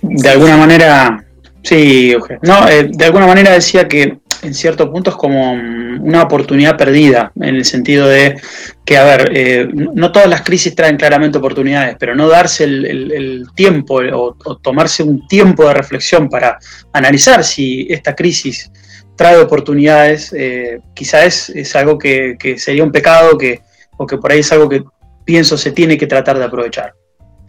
[0.01, 1.25] De alguna manera,
[1.63, 6.77] sí, no, eh, de alguna manera decía que en cierto punto es como una oportunidad
[6.77, 8.39] perdida, en el sentido de
[8.85, 13.45] que, a ver, eh, no todas las crisis traen claramente oportunidades, pero no darse el,
[13.55, 16.57] tiempo o, tomarse un tiempo de reflexión para
[16.93, 18.71] analizar si esta crisis
[19.15, 23.61] trae oportunidades, eh, quizás es, algo que, sería un pecado que,
[23.97, 24.83] o que por ahí es algo que
[25.25, 26.93] pienso se tiene que tratar de aprovechar.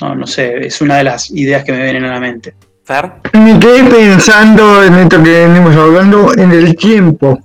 [0.00, 2.54] No, no sé, es una de las ideas que me vienen a la mente.
[3.34, 7.38] Me quedé pensando en esto que venimos hablando, en el tiempo.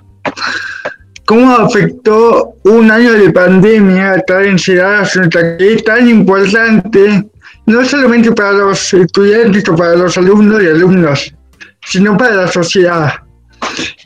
[1.26, 7.26] ¿Cómo afectó un año de pandemia estar encerradas en nuestra que es tan importante,
[7.66, 11.36] no solamente para los estudiantes o para los alumnos y alumnos,
[11.88, 13.12] sino para la sociedad?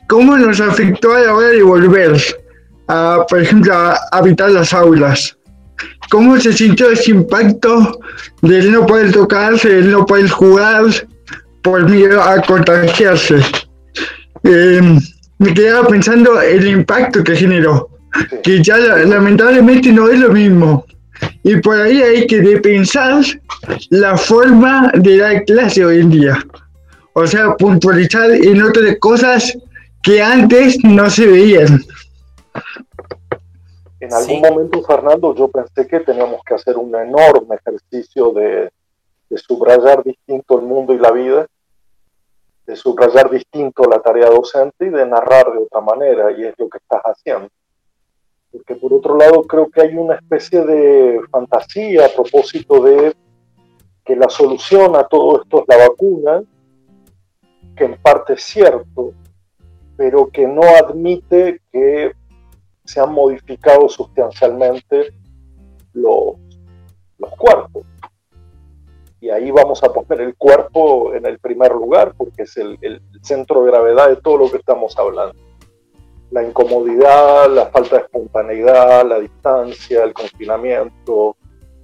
[0.08, 2.20] ¿Cómo nos afectó a la hora de volver,
[2.88, 5.38] a, por ejemplo, a habitar las aulas?
[6.10, 8.00] ¿Cómo se sintió ese impacto
[8.42, 10.86] de no poder tocarse, de no poder jugar
[11.68, 13.40] por miedo a contagiarse?
[14.44, 14.82] Eh,
[15.38, 17.90] me quedaba pensando el impacto que generó,
[18.42, 20.86] que ya lamentablemente no es lo mismo.
[21.44, 23.22] Y por ahí hay que repensar
[23.90, 26.38] la forma de dar clase hoy en día.
[27.14, 29.58] O sea, puntualizar en otras cosas
[30.02, 31.82] que antes no se veían.
[34.00, 38.72] En algún momento, Fernando, yo pensé que teníamos que hacer un enorme ejercicio de,
[39.36, 41.48] subrayar distinto el mundo y la vida,
[42.68, 46.68] de subrayar distinto la tarea docente y de narrar de otra manera, y es lo
[46.68, 47.50] que estás haciendo.
[48.52, 53.16] porque por otro lado creo que hay una especie de fantasía a propósito de
[54.04, 56.44] que la solución a todo esto es la vacuna,
[57.76, 59.14] que en parte es cierto,
[59.96, 62.14] pero que no admite que
[62.84, 65.14] se han modificado sustancialmente
[65.94, 66.36] los,
[67.18, 67.86] los cuerpos.
[69.20, 73.02] Y ahí vamos a poner el cuerpo en el primer lugar, porque es el, el
[73.22, 75.36] centro de gravedad de todo lo que estamos hablando.
[76.30, 81.36] La incomodidad, la falta de espontaneidad, la distancia, el confinamiento,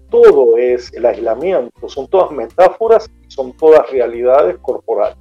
[0.09, 5.17] todo es el aislamiento, son todas metáforas son todas realidades corporales.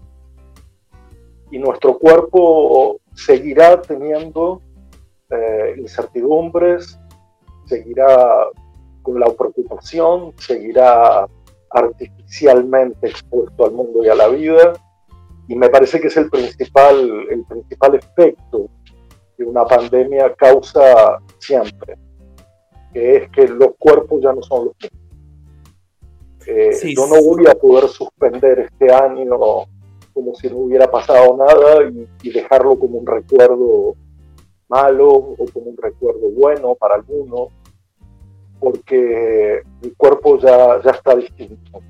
[1.50, 4.60] Y nuestro cuerpo seguirá teniendo
[5.30, 6.98] eh, incertidumbres,
[7.66, 8.46] seguirá
[9.02, 11.26] con la preocupación, seguirá
[11.72, 14.72] artificialmente expuesto al mundo y a la vida.
[15.48, 18.68] Y me parece que es el principal, el principal efecto
[19.36, 21.96] que una pandemia causa siempre
[22.92, 25.02] que es que los cuerpos ya no son los mismos.
[26.46, 29.38] Eh, yo no voy a poder suspender este año
[30.12, 31.90] como si no hubiera pasado nada
[32.22, 33.94] y, dejarlo como un recuerdo
[34.68, 37.48] malo o como un recuerdo bueno para algunos,
[38.62, 41.80] porque el cuerpo ya, ya está distinto.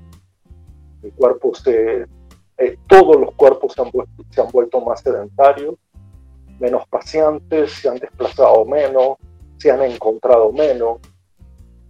[1.03, 2.07] El cuerpo se,
[2.57, 3.91] eh, todos los cuerpos se han,
[4.31, 5.75] se han vuelto más sedentarios,
[6.59, 9.17] menos pacientes, se han desplazado menos,
[9.57, 10.97] se han encontrado menos.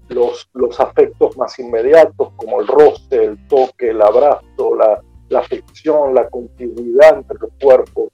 [0.10, 6.14] Los, los afectos más inmediatos, como el roce, el toque, el abrazo, la, la afección,
[6.14, 8.10] la continuidad entre los cuerpos,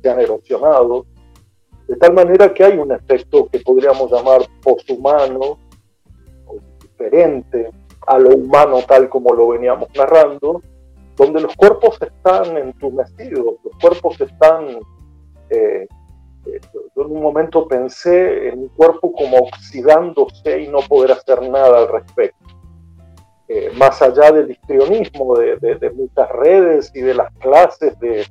[0.00, 1.06] se han erosionado.
[1.88, 5.58] De tal manera que hay un efecto que podríamos llamar poshumano,
[7.04, 7.70] diferente
[8.06, 10.62] a lo humano tal como lo veníamos narrando,
[11.16, 14.80] donde los cuerpos están entumecidos, los cuerpos están
[15.50, 15.86] eh,
[16.94, 21.78] yo en un momento pensé en un cuerpo como oxidándose y no poder hacer nada
[21.78, 22.44] al respecto.
[23.48, 28.26] Eh, más allá del histrionismo de, muchas redes y de las clases de,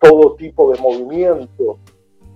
[0.00, 1.78] todo tipo de movimientos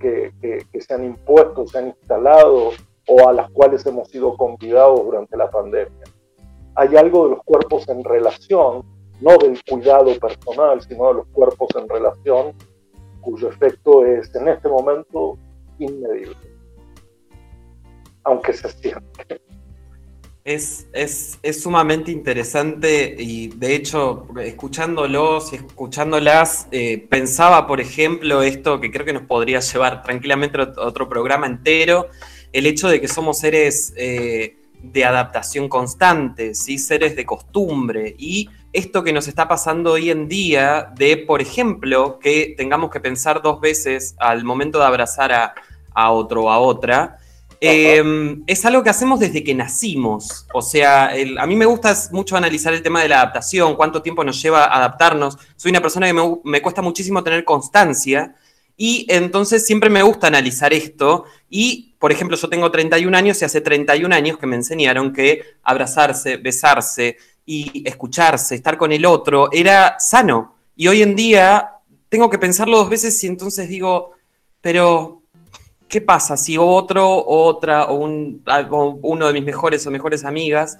[0.00, 2.70] que, que, se han impuesto, se han instalado
[3.06, 6.04] o a las cuales hemos sido convidados durante la pandemia.
[6.76, 8.84] Hay algo de los cuerpos en relación,
[9.20, 12.54] no del cuidado personal, sino de los cuerpos en relación
[13.24, 15.38] cuyo efecto es en este momento
[15.78, 16.36] inmedible,
[18.24, 19.40] aunque se siente.
[20.44, 28.42] Es, es, es, sumamente interesante y de hecho, escuchándolos y escuchándolas, eh, pensaba, por ejemplo,
[28.42, 32.08] esto que creo que nos podría llevar tranquilamente a otro programa entero,
[32.54, 36.78] el hecho de que somos seres eh, de adaptación constante, ¿sí?
[36.78, 42.18] seres de costumbre y esto que nos está pasando hoy en día de, por ejemplo,
[42.20, 47.18] que tengamos que pensar dos veces al momento de abrazar a, otro o a otra,
[47.60, 50.46] em, es algo que hacemos desde que nacimos.
[50.52, 54.22] O sea, a mí me gusta mucho analizar el tema de la adaptación, cuánto tiempo
[54.22, 55.38] nos lleva a adaptarnos.
[55.56, 58.34] Soy una persona que me, me cuesta muchísimo tener constancia
[58.76, 61.24] y entonces siempre me gusta analizar esto.
[61.48, 65.42] Y, por ejemplo, yo tengo 31 años y hace 31 años que me enseñaron que
[65.62, 67.16] abrazarse, besarse,
[67.46, 70.56] y escucharse, estar con el otro, era sano.
[70.76, 71.72] Y hoy en día
[72.08, 74.12] tengo que pensarlo dos veces y entonces digo,
[74.60, 75.22] pero
[75.88, 78.42] ¿qué pasa si otro, otra, o, un,
[79.02, 80.78] uno de mis mejores o mejores amigas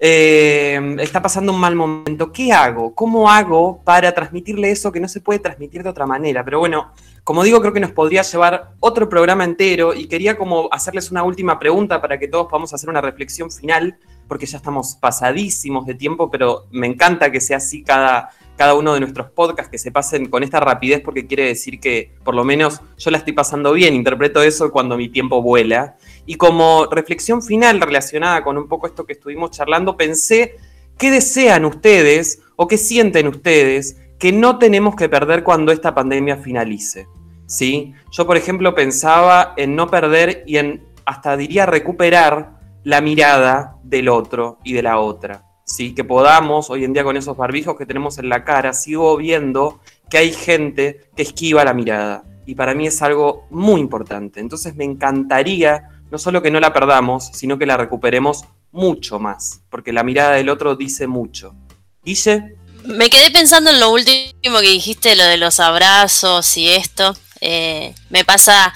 [0.00, 2.32] eh, está pasando un mal momento?
[2.32, 2.94] ¿Qué hago?
[2.94, 6.44] ¿Cómo hago para transmitirle eso que no se puede transmitir de otra manera?
[6.44, 6.92] Pero bueno,
[7.22, 11.22] como digo, creo que nos podría llevar otro programa entero y quería como hacerles una
[11.22, 13.96] última pregunta para que todos podamos hacer una reflexión final
[14.28, 18.94] porque ya estamos pasadísimos de tiempo, pero me encanta que sea así cada, cada uno
[18.94, 22.44] de nuestros podcasts, que se pasen con esta rapidez, porque quiere decir que por lo
[22.44, 25.96] menos yo la estoy pasando bien, interpreto eso cuando mi tiempo vuela.
[26.26, 30.56] Y como reflexión final relacionada con un poco esto que estuvimos charlando, pensé,
[30.98, 36.36] ¿qué desean ustedes o qué sienten ustedes que no tenemos que perder cuando esta pandemia
[36.36, 37.06] finalice?
[37.46, 37.92] ¿Sí?
[38.10, 44.08] Yo, por ejemplo, pensaba en no perder y en, hasta diría, recuperar la mirada del
[44.08, 45.44] otro y de la otra.
[45.64, 45.94] ¿sí?
[45.94, 49.80] Que podamos, hoy en día con esos barbijos que tenemos en la cara, sigo viendo
[50.08, 52.24] que hay gente que esquiva la mirada.
[52.46, 54.40] Y para mí es algo muy importante.
[54.40, 59.62] Entonces me encantaría no solo que no la perdamos, sino que la recuperemos mucho más,
[59.68, 61.56] porque la mirada del otro dice mucho.
[62.04, 62.54] Guille.
[62.84, 67.16] Me quedé pensando en lo último que dijiste, lo de los abrazos y esto.
[67.40, 68.72] Eh, me pasa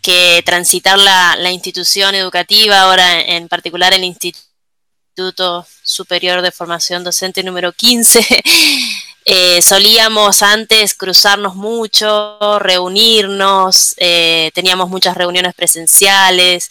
[0.00, 7.72] que transitar la, institución educativa, ahora en, particular el Instituto Superior de Formación Docente número
[7.72, 8.42] 15,
[9.24, 16.70] eh, solíamos antes cruzarnos mucho, reunirnos, eh, teníamos muchas reuniones presenciales,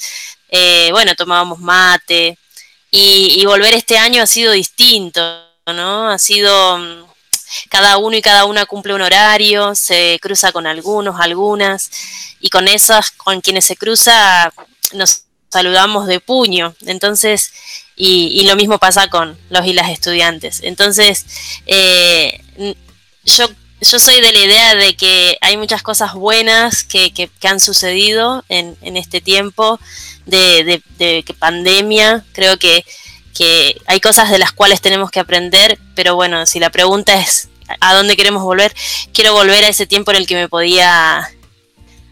[0.49, 2.37] eh, bueno, tomábamos mate
[2.91, 5.21] y, volver este año ha sido distinto,
[5.67, 6.09] ¿no?
[6.09, 7.05] Ha sido, mm,
[7.69, 11.91] cada uno y cada una cumple un horario, se cruza con algunos, algunas,
[12.39, 14.51] y con esas, con quienes se cruza,
[14.93, 16.75] nos saludamos de puño.
[16.85, 17.51] Entonces,
[18.01, 20.61] y, lo mismo pasa con los y las estudiantes.
[20.63, 21.25] Entonces,
[21.67, 22.41] eh,
[23.25, 23.45] yo,
[23.81, 28.45] yo soy de la idea de que hay muchas cosas buenas que, que, han sucedido
[28.47, 29.81] en, en, este tiempo
[30.25, 32.23] de, de, pandemia.
[32.31, 32.85] Creo que,
[33.37, 37.49] que hay cosas de las cuales tenemos que aprender, pero bueno, si la pregunta es
[37.81, 38.73] a dónde queremos volver,
[39.13, 41.29] quiero volver a ese tiempo en el que me podía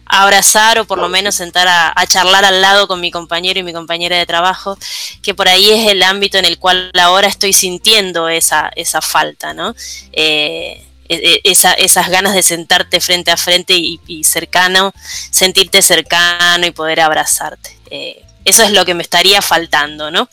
[0.10, 3.74] abrazar o por lo menos sentar a, charlar al lado con mi compañero y mi
[3.74, 4.78] compañera de trabajo,
[5.22, 9.54] que por ahí es el ámbito en el cual ahora estoy sintiendo esa, esa falta,
[9.54, 9.76] ¿no?
[10.14, 14.94] Eh, e, e, esa, esas ganas de sentarte frente a frente y, cercano,
[15.32, 17.78] sentirte cercano y poder abrazarte.
[17.90, 20.30] Eh, eso es lo que me estaría faltando, ¿no?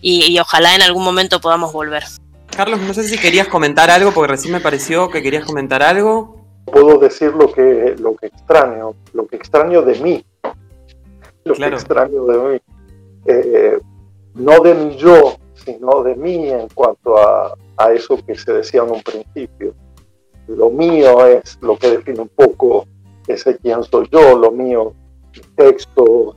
[0.00, 2.04] Y, y ojalá en algún momento podamos volver.
[2.56, 6.37] Carlos, no sé si querías comentar algo, porque recién me pareció que querías comentar algo
[6.70, 10.24] puedo decir lo que, lo que extraño, lo que extraño de mí,
[11.44, 12.60] lo que extraño de mí,
[13.26, 13.78] eh,
[14.34, 18.82] no de mi yo, sino de mí en cuanto a, a, eso que se decía
[18.82, 19.74] en un principio.
[20.46, 22.86] Lo mío es lo que define un poco
[23.26, 24.94] ese quién soy yo, lo mío,
[25.32, 26.36] mis textos,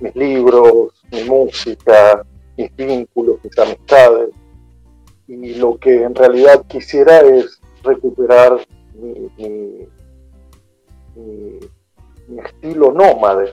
[0.00, 2.24] mis libros, mi música,
[2.56, 4.30] mis vínculos, mis amistades.
[5.26, 8.58] Y lo que en realidad quisiera es recuperar
[8.98, 9.88] mi,
[12.44, 13.52] estilo nómade.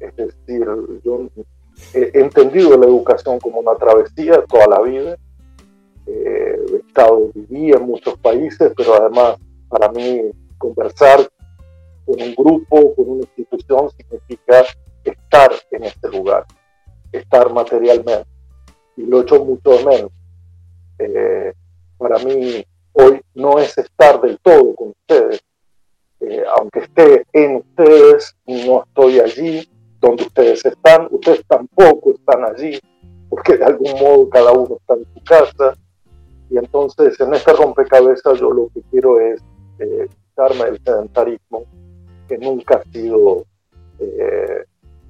[0.00, 0.66] Es decir,
[1.04, 1.28] yo
[1.94, 5.16] he entendido la educación como una travesía toda la vida.
[6.06, 9.36] He estado, viví en muchos países, pero además
[9.68, 11.20] para mí conversar
[12.04, 14.64] con un grupo, con una institución, significa
[15.04, 16.44] estar en este lugar,
[17.12, 18.26] estar materialmente.
[18.96, 20.10] Y lo he hecho mucho menos.
[20.98, 21.52] Eh,
[21.96, 25.42] para mí hoy no es estar del todo con ustedes.
[26.20, 29.68] Eh, aunque esté en ustedes, no estoy allí
[30.00, 32.78] donde ustedes están, ustedes tampoco están allí,
[33.28, 35.74] porque de algún modo cada uno está en su casa.
[36.50, 39.40] Y entonces en este rompecabezas yo lo que quiero es
[39.78, 41.64] eh, quitarme del sedentarismo,
[42.28, 43.44] que nunca ha sido
[43.98, 44.64] eh,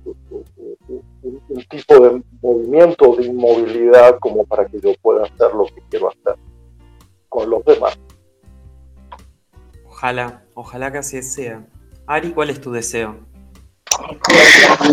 [0.05, 6.09] un, tipo de movimiento, de inmovilidad como para que yo pueda hacer lo que quiero
[6.09, 6.37] hacer
[7.33, 7.99] con los demás.
[9.87, 11.67] Ojalá, ojalá que así sea.
[12.07, 13.17] Ari, ¿cuál es tu deseo?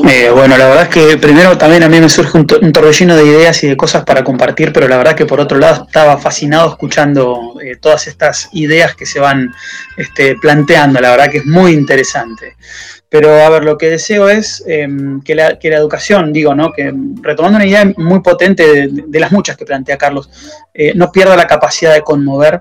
[0.10, 3.26] Eh, bueno, la verdad es que primero también a mí me surge un, torbellino de
[3.26, 6.70] ideas y de cosas para compartir, pero la verdad que por otro lado estaba fascinado
[6.70, 9.54] escuchando eh, todas estas ideas que se van
[9.98, 12.56] este, planteando, la verdad que es muy interesante.
[13.10, 16.72] Pero a ver, lo que deseo es em, que, la, educación, digo, ¿no?
[16.72, 20.30] que retomando una idea muy potente de, las muchas que plantea Carlos,
[20.74, 22.60] eh, no pierda la capacidad de conmover,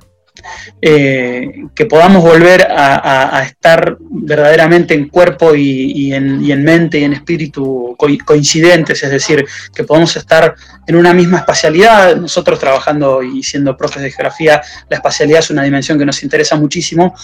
[0.81, 7.97] eh, que podamos volver a, estar verdaderamente en cuerpo y, en, mente y en espíritu
[8.25, 10.55] coincidentes, es decir, que podamos estar
[10.87, 12.17] en una misma espacialidad.
[12.17, 16.57] Nosotros trabajando y siendo profes de geografía, la espacialidad es una dimensión que nos interesa
[16.57, 17.15] muchísimo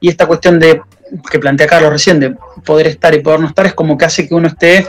[0.00, 0.80] y esta cuestión de
[1.30, 4.28] que plantea Carlos recién, de poder estar y poder no estar, es como que hace
[4.28, 4.86] que uno esté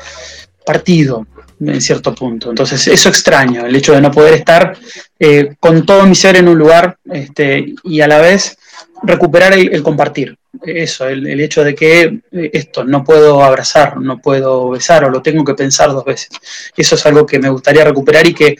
[0.65, 1.27] partido
[1.59, 2.49] en cierto punto.
[2.49, 4.77] Entonces, eso extraño, el hecho de no poder estar
[5.19, 8.57] eh, con todo mi ser en un lugar este, y a la vez
[9.03, 10.37] recuperar el, compartir.
[10.63, 15.21] Eso, el, hecho de que eh, esto no puedo abrazar, no puedo besar o lo
[15.21, 16.29] tengo que pensar dos veces.
[16.75, 18.55] Eso es algo que me gustaría recuperar y que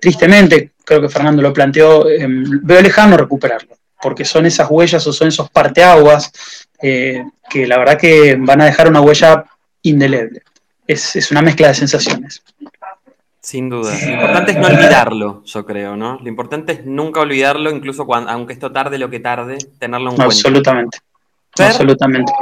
[0.00, 5.12] tristemente, creo que Fernando lo planteó, em, veo lejano recuperarlo, porque son esas huellas o
[5.12, 6.32] son esos parteaguas
[6.82, 9.44] eh, que la verdad que van a dejar una huella
[9.82, 10.42] indeleble.
[10.86, 12.42] Es, una mezcla de sensaciones.
[13.46, 13.92] Sin duda.
[14.04, 16.18] Lo importante es no olvidarlo, yo creo, ¿no?
[16.20, 20.16] Lo importante es nunca olvidarlo, incluso cuando, aunque esto tarde lo que tarde, tenerlo en
[20.16, 20.34] cuenta.
[20.34, 20.98] Absolutamente.
[21.56, 22.32] Absolutamente.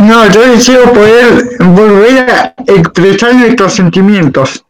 [0.00, 4.62] No, yo deseo poder volver a expresar nuestros sentimientos.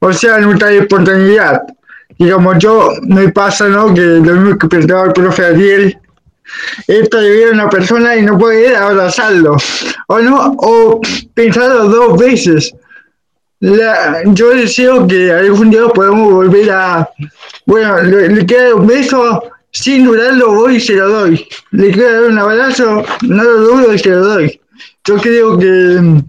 [0.00, 1.62] O sea, nuestra espontaneidad.
[2.18, 3.94] Digamos, yo me pasa, ¿no?
[3.94, 5.96] Que lo mismo que pensaba el profe Ariel,
[6.88, 9.56] esto de ver a una persona y no poder abrazarlo,
[10.08, 11.00] o no, o
[11.32, 12.74] pensarlo dos veces.
[13.62, 17.08] Yo deseo que algún día podamos volver a,
[17.64, 21.46] bueno, le, queda un beso, sin dudarlo voy y se lo doy.
[21.70, 24.60] Le queda dar un abrazo, no lo dudo y se lo doy.
[25.04, 26.22] Yo creo que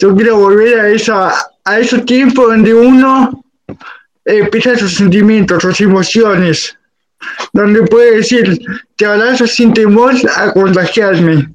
[0.00, 1.30] yo quiero volver a eso,
[1.64, 3.44] a esos tiempos donde uno
[4.24, 6.76] expresar sus sentimientos, sus emociones,
[7.52, 8.58] donde puede decir,
[8.96, 11.52] te abrazo sin temor a contagiarme.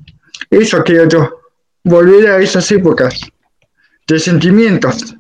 [0.49, 1.41] Eso quiero yo,
[1.83, 3.32] volver a esas épocas
[4.07, 5.15] de sentimientos.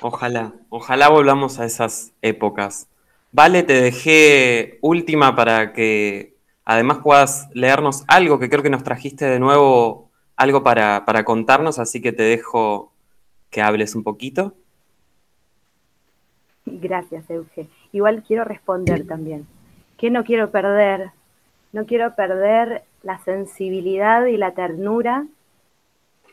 [0.00, 2.88] Ojalá, ojalá volvamos a esas épocas.
[3.32, 9.24] Vale, te dejé última para que además puedas leernos algo que creo que nos trajiste
[9.24, 12.92] de nuevo, algo para, para contarnos, así que te dejo
[13.50, 14.54] que hables un poquito.
[16.64, 17.68] Gracias, Euge.
[17.92, 19.46] Igual quiero responder también.
[19.98, 21.10] ¿Qué no quiero perder?
[21.72, 25.26] No quiero perder la sensibilidad y la ternura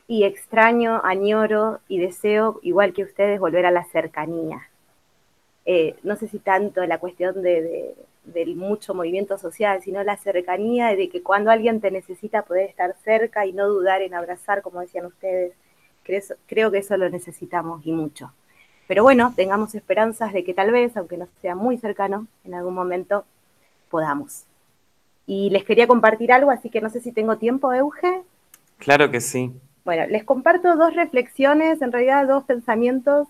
[0.08, 4.70] y extraño, añoro y deseo, igual que ustedes, volver a la cercanía.
[5.66, 7.96] Eh, no sé si tanto la cuestión de,
[8.26, 12.96] del mucho movimiento social, sino la cercanía de que cuando alguien te necesita poder estar
[13.04, 15.54] cerca y no dudar en abrazar, como decían ustedes.
[16.48, 18.34] creo que eso lo necesitamos y mucho.
[18.88, 22.74] Pero bueno, tengamos esperanzas de que tal vez, aunque no sea muy cercano, en algún
[22.74, 23.26] momento
[23.90, 24.44] podamos.
[25.26, 28.24] Y les quería compartir algo, así que no sé si tengo tiempo, Euge.
[28.78, 29.54] Claro que sí.
[29.86, 33.28] Bueno, les comparto dos reflexiones, en realidad dos pensamientos,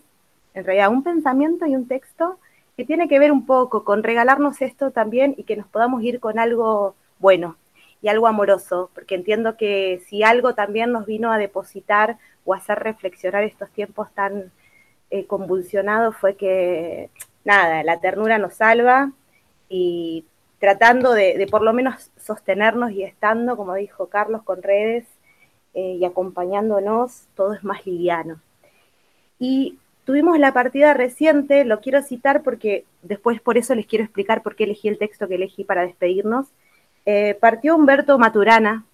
[0.54, 2.38] en realidad un pensamiento y un texto
[2.78, 6.20] que tiene que ver un poco con regalarnos esto también y que nos podamos ir
[6.20, 7.58] con algo bueno
[8.02, 12.58] y algo amoroso, porque entiendo que si algo también nos vino a depositar o a
[12.58, 14.52] hacer reflexionar estos tiempos tan
[15.10, 17.10] eh, convulsionado fue que,
[17.46, 19.12] nada, la ternura nos salva
[19.70, 20.26] y
[20.60, 25.06] tratando de, por lo menos sostenernos y estando, como dijo Carlos, con redes
[25.74, 28.40] eh, y acompañándonos, todo es más liviano.
[29.40, 34.44] Y tuvimos la partida reciente, lo quiero citar porque después por eso les quiero explicar
[34.44, 36.48] por qué elegí el texto que elegí para despedirnos.
[37.06, 38.86] Eh, partió Humberto Maturana,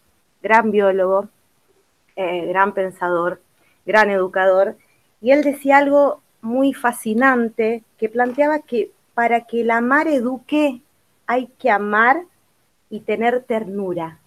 [0.41, 1.29] gran biólogo,
[2.15, 3.39] gran pensador,
[3.85, 4.75] gran educador,
[5.21, 10.81] y él decía algo muy fascinante que planteaba que para que el amar eduque
[11.27, 12.23] hay que amar
[12.89, 14.19] y tener ternura,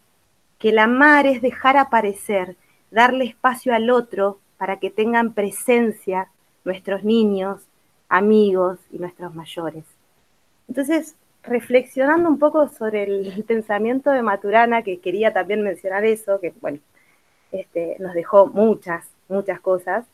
[0.63, 2.55] que el amar es dejar aparecer,
[2.93, 6.29] darle espacio al otro para que tengan presencia
[6.65, 7.67] nuestros niños,
[8.09, 9.83] amigos y nuestros mayores.
[10.69, 16.55] Entonces, reflexionando un poco sobre el pensamiento de Maturana, que quería también mencionar eso, que
[16.61, 16.79] bueno,
[17.51, 20.05] este, nos dejó muchas, muchas cosas,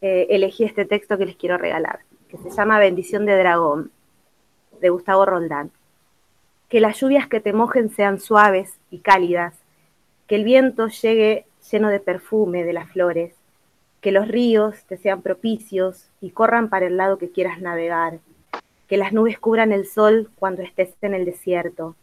[0.00, 3.92] eh, elegí este texto que les quiero regalar, que se llama Bendición de Dragón,
[4.80, 5.70] de Gustavo Roldán.
[6.68, 9.61] Que las lluvias que te mojen sean suaves y cálidas,
[10.32, 13.34] que el viento llegue lleno de perfume de las flores,
[14.00, 18.18] que los ríos te sean propicios y corran para el lado que quieras navegar,
[18.88, 21.96] que las nubes cubran el sol cuando estés en el desierto,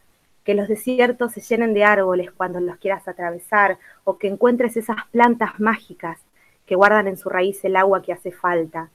[0.43, 4.97] que los desiertos se llenen de árboles cuando los quieras atravesar, o que encuentres esas
[5.09, 6.19] plantas mágicas
[6.67, 8.91] que guardan en su raíz el agua que hace falta,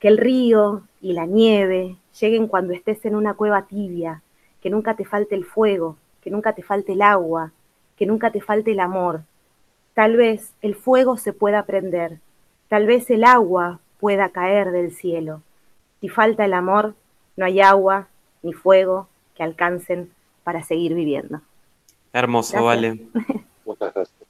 [0.00, 4.20] que el río y la nieve lleguen cuando estés en una cueva tibia,
[4.60, 7.52] que nunca te falte el fuego, que nunca te falte el agua,
[7.96, 9.22] que nunca te falte el amor.
[9.94, 12.18] Tal vez el fuego se pueda prender,
[12.68, 15.42] tal vez el agua pueda caer del cielo.
[16.00, 16.94] Si falta el amor,
[17.36, 18.08] no hay agua
[18.42, 20.10] ni fuego que alcancen
[20.44, 21.40] para seguir viviendo.
[22.12, 23.00] Hermoso, vale.
[23.64, 24.26] Muchas gracias.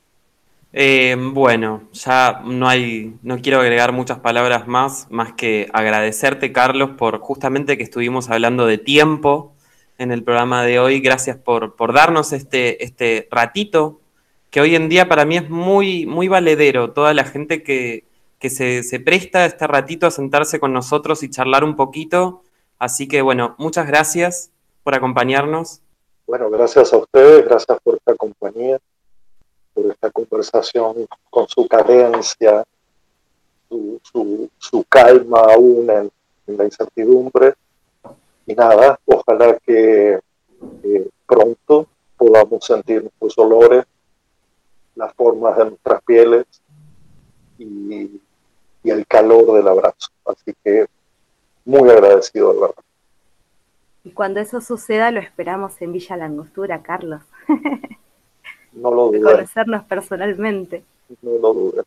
[0.78, 6.90] Eh, bueno, ya no hay, no quiero agregar muchas palabras más, más que agradecerte, Carlos,
[6.98, 9.55] por justamente que estuvimos hablando de tiempo
[9.98, 11.00] en el programa de hoy.
[11.00, 14.00] Gracias por, por darnos este, este ratito,
[14.50, 16.92] que hoy en día para mí es muy, muy valedero.
[16.92, 18.04] Toda la gente que,
[18.38, 22.42] que se, se presta este ratito a sentarse con nosotros y charlar un poquito.
[22.78, 24.50] Así que bueno, muchas gracias
[24.84, 25.80] por acompañarnos.
[26.26, 28.78] Bueno, gracias a ustedes, gracias por esta compañía
[29.76, 32.64] por esta conversación con su cadencia,
[33.68, 34.00] su,
[34.58, 36.10] su, calma aún en,
[36.56, 37.54] la incertidumbre.
[38.46, 40.20] Y nada, ojalá que
[41.26, 41.86] pronto
[42.16, 43.84] podamos sentir nuestros olores,
[44.94, 46.46] las formas de nuestras pieles
[47.58, 48.20] y,
[48.82, 50.10] y el calor del abrazo.
[50.24, 50.86] Así que
[51.64, 52.84] muy agradecido, de verdad.
[54.04, 57.22] Y cuando eso suceda, lo esperamos en Villa Langostura, Carlos.
[58.72, 59.24] no lo dudes.
[59.24, 60.84] Conocernos personalmente.
[61.22, 61.84] No lo dudes.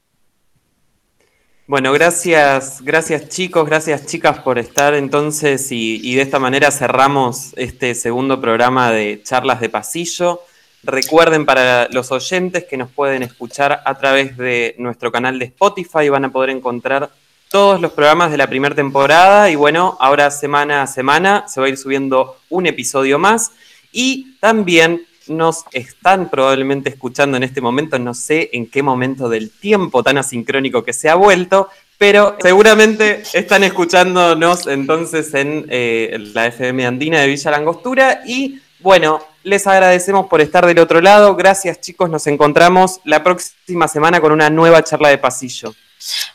[1.70, 7.94] Bueno, gracias, gracias chicos, gracias chicas por estar entonces y, de esta manera cerramos este
[7.94, 10.42] segundo programa de charlas de pasillo.
[10.82, 16.10] Recuerden para los oyentes que nos pueden escuchar a través de nuestro canal de Spotify,
[16.10, 17.12] van a poder encontrar
[17.52, 21.68] todos los programas de la primera temporada y bueno, ahora semana a semana se va
[21.68, 23.52] a ir subiendo un episodio más
[23.92, 29.52] y también nos están probablemente escuchando en este momento, no sé en qué momento del
[29.52, 36.48] tiempo tan asincrónico que se ha vuelto, pero seguramente están escuchándonos entonces en eh, la
[36.48, 41.36] FM Andina de Villa Langostura y bueno, les agradecemos por estar del otro lado.
[41.36, 45.74] Gracias chicos, nos encontramos la próxima semana con una nueva charla de pasillo.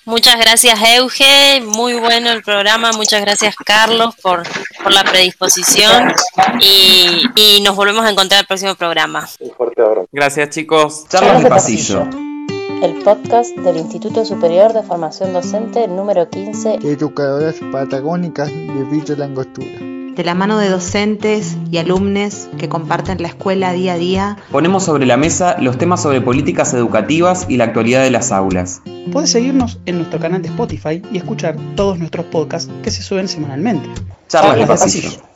[0.04, 4.42] Muchas gracias Euge, muy bueno el programa, muchas gracias Carlos por,
[4.82, 6.12] por la predisposición
[6.60, 9.26] y, y, nos volvemos a encontrar el próximo programa.
[9.40, 10.08] Un fuerte abrazo.
[10.12, 11.08] Gracias chicos.
[11.08, 12.06] Charlas de pasillo.
[12.82, 16.80] El podcast del Instituto Superior de Formación Docente número 15.
[16.82, 23.28] Educadoras Patagónicas de Villa Langostura de la mano de docentes y alumnos que comparten la
[23.28, 24.36] escuela día a día.
[24.50, 28.82] Ponemos sobre la mesa los temas sobre políticas educativas y la actualidad de las aulas.
[29.12, 33.28] Puedes seguirnos en nuestro canal de Spotify y escuchar todos nuestros podcasts que se suben
[33.28, 33.88] semanalmente.
[34.28, 35.33] Charlas de pasillo.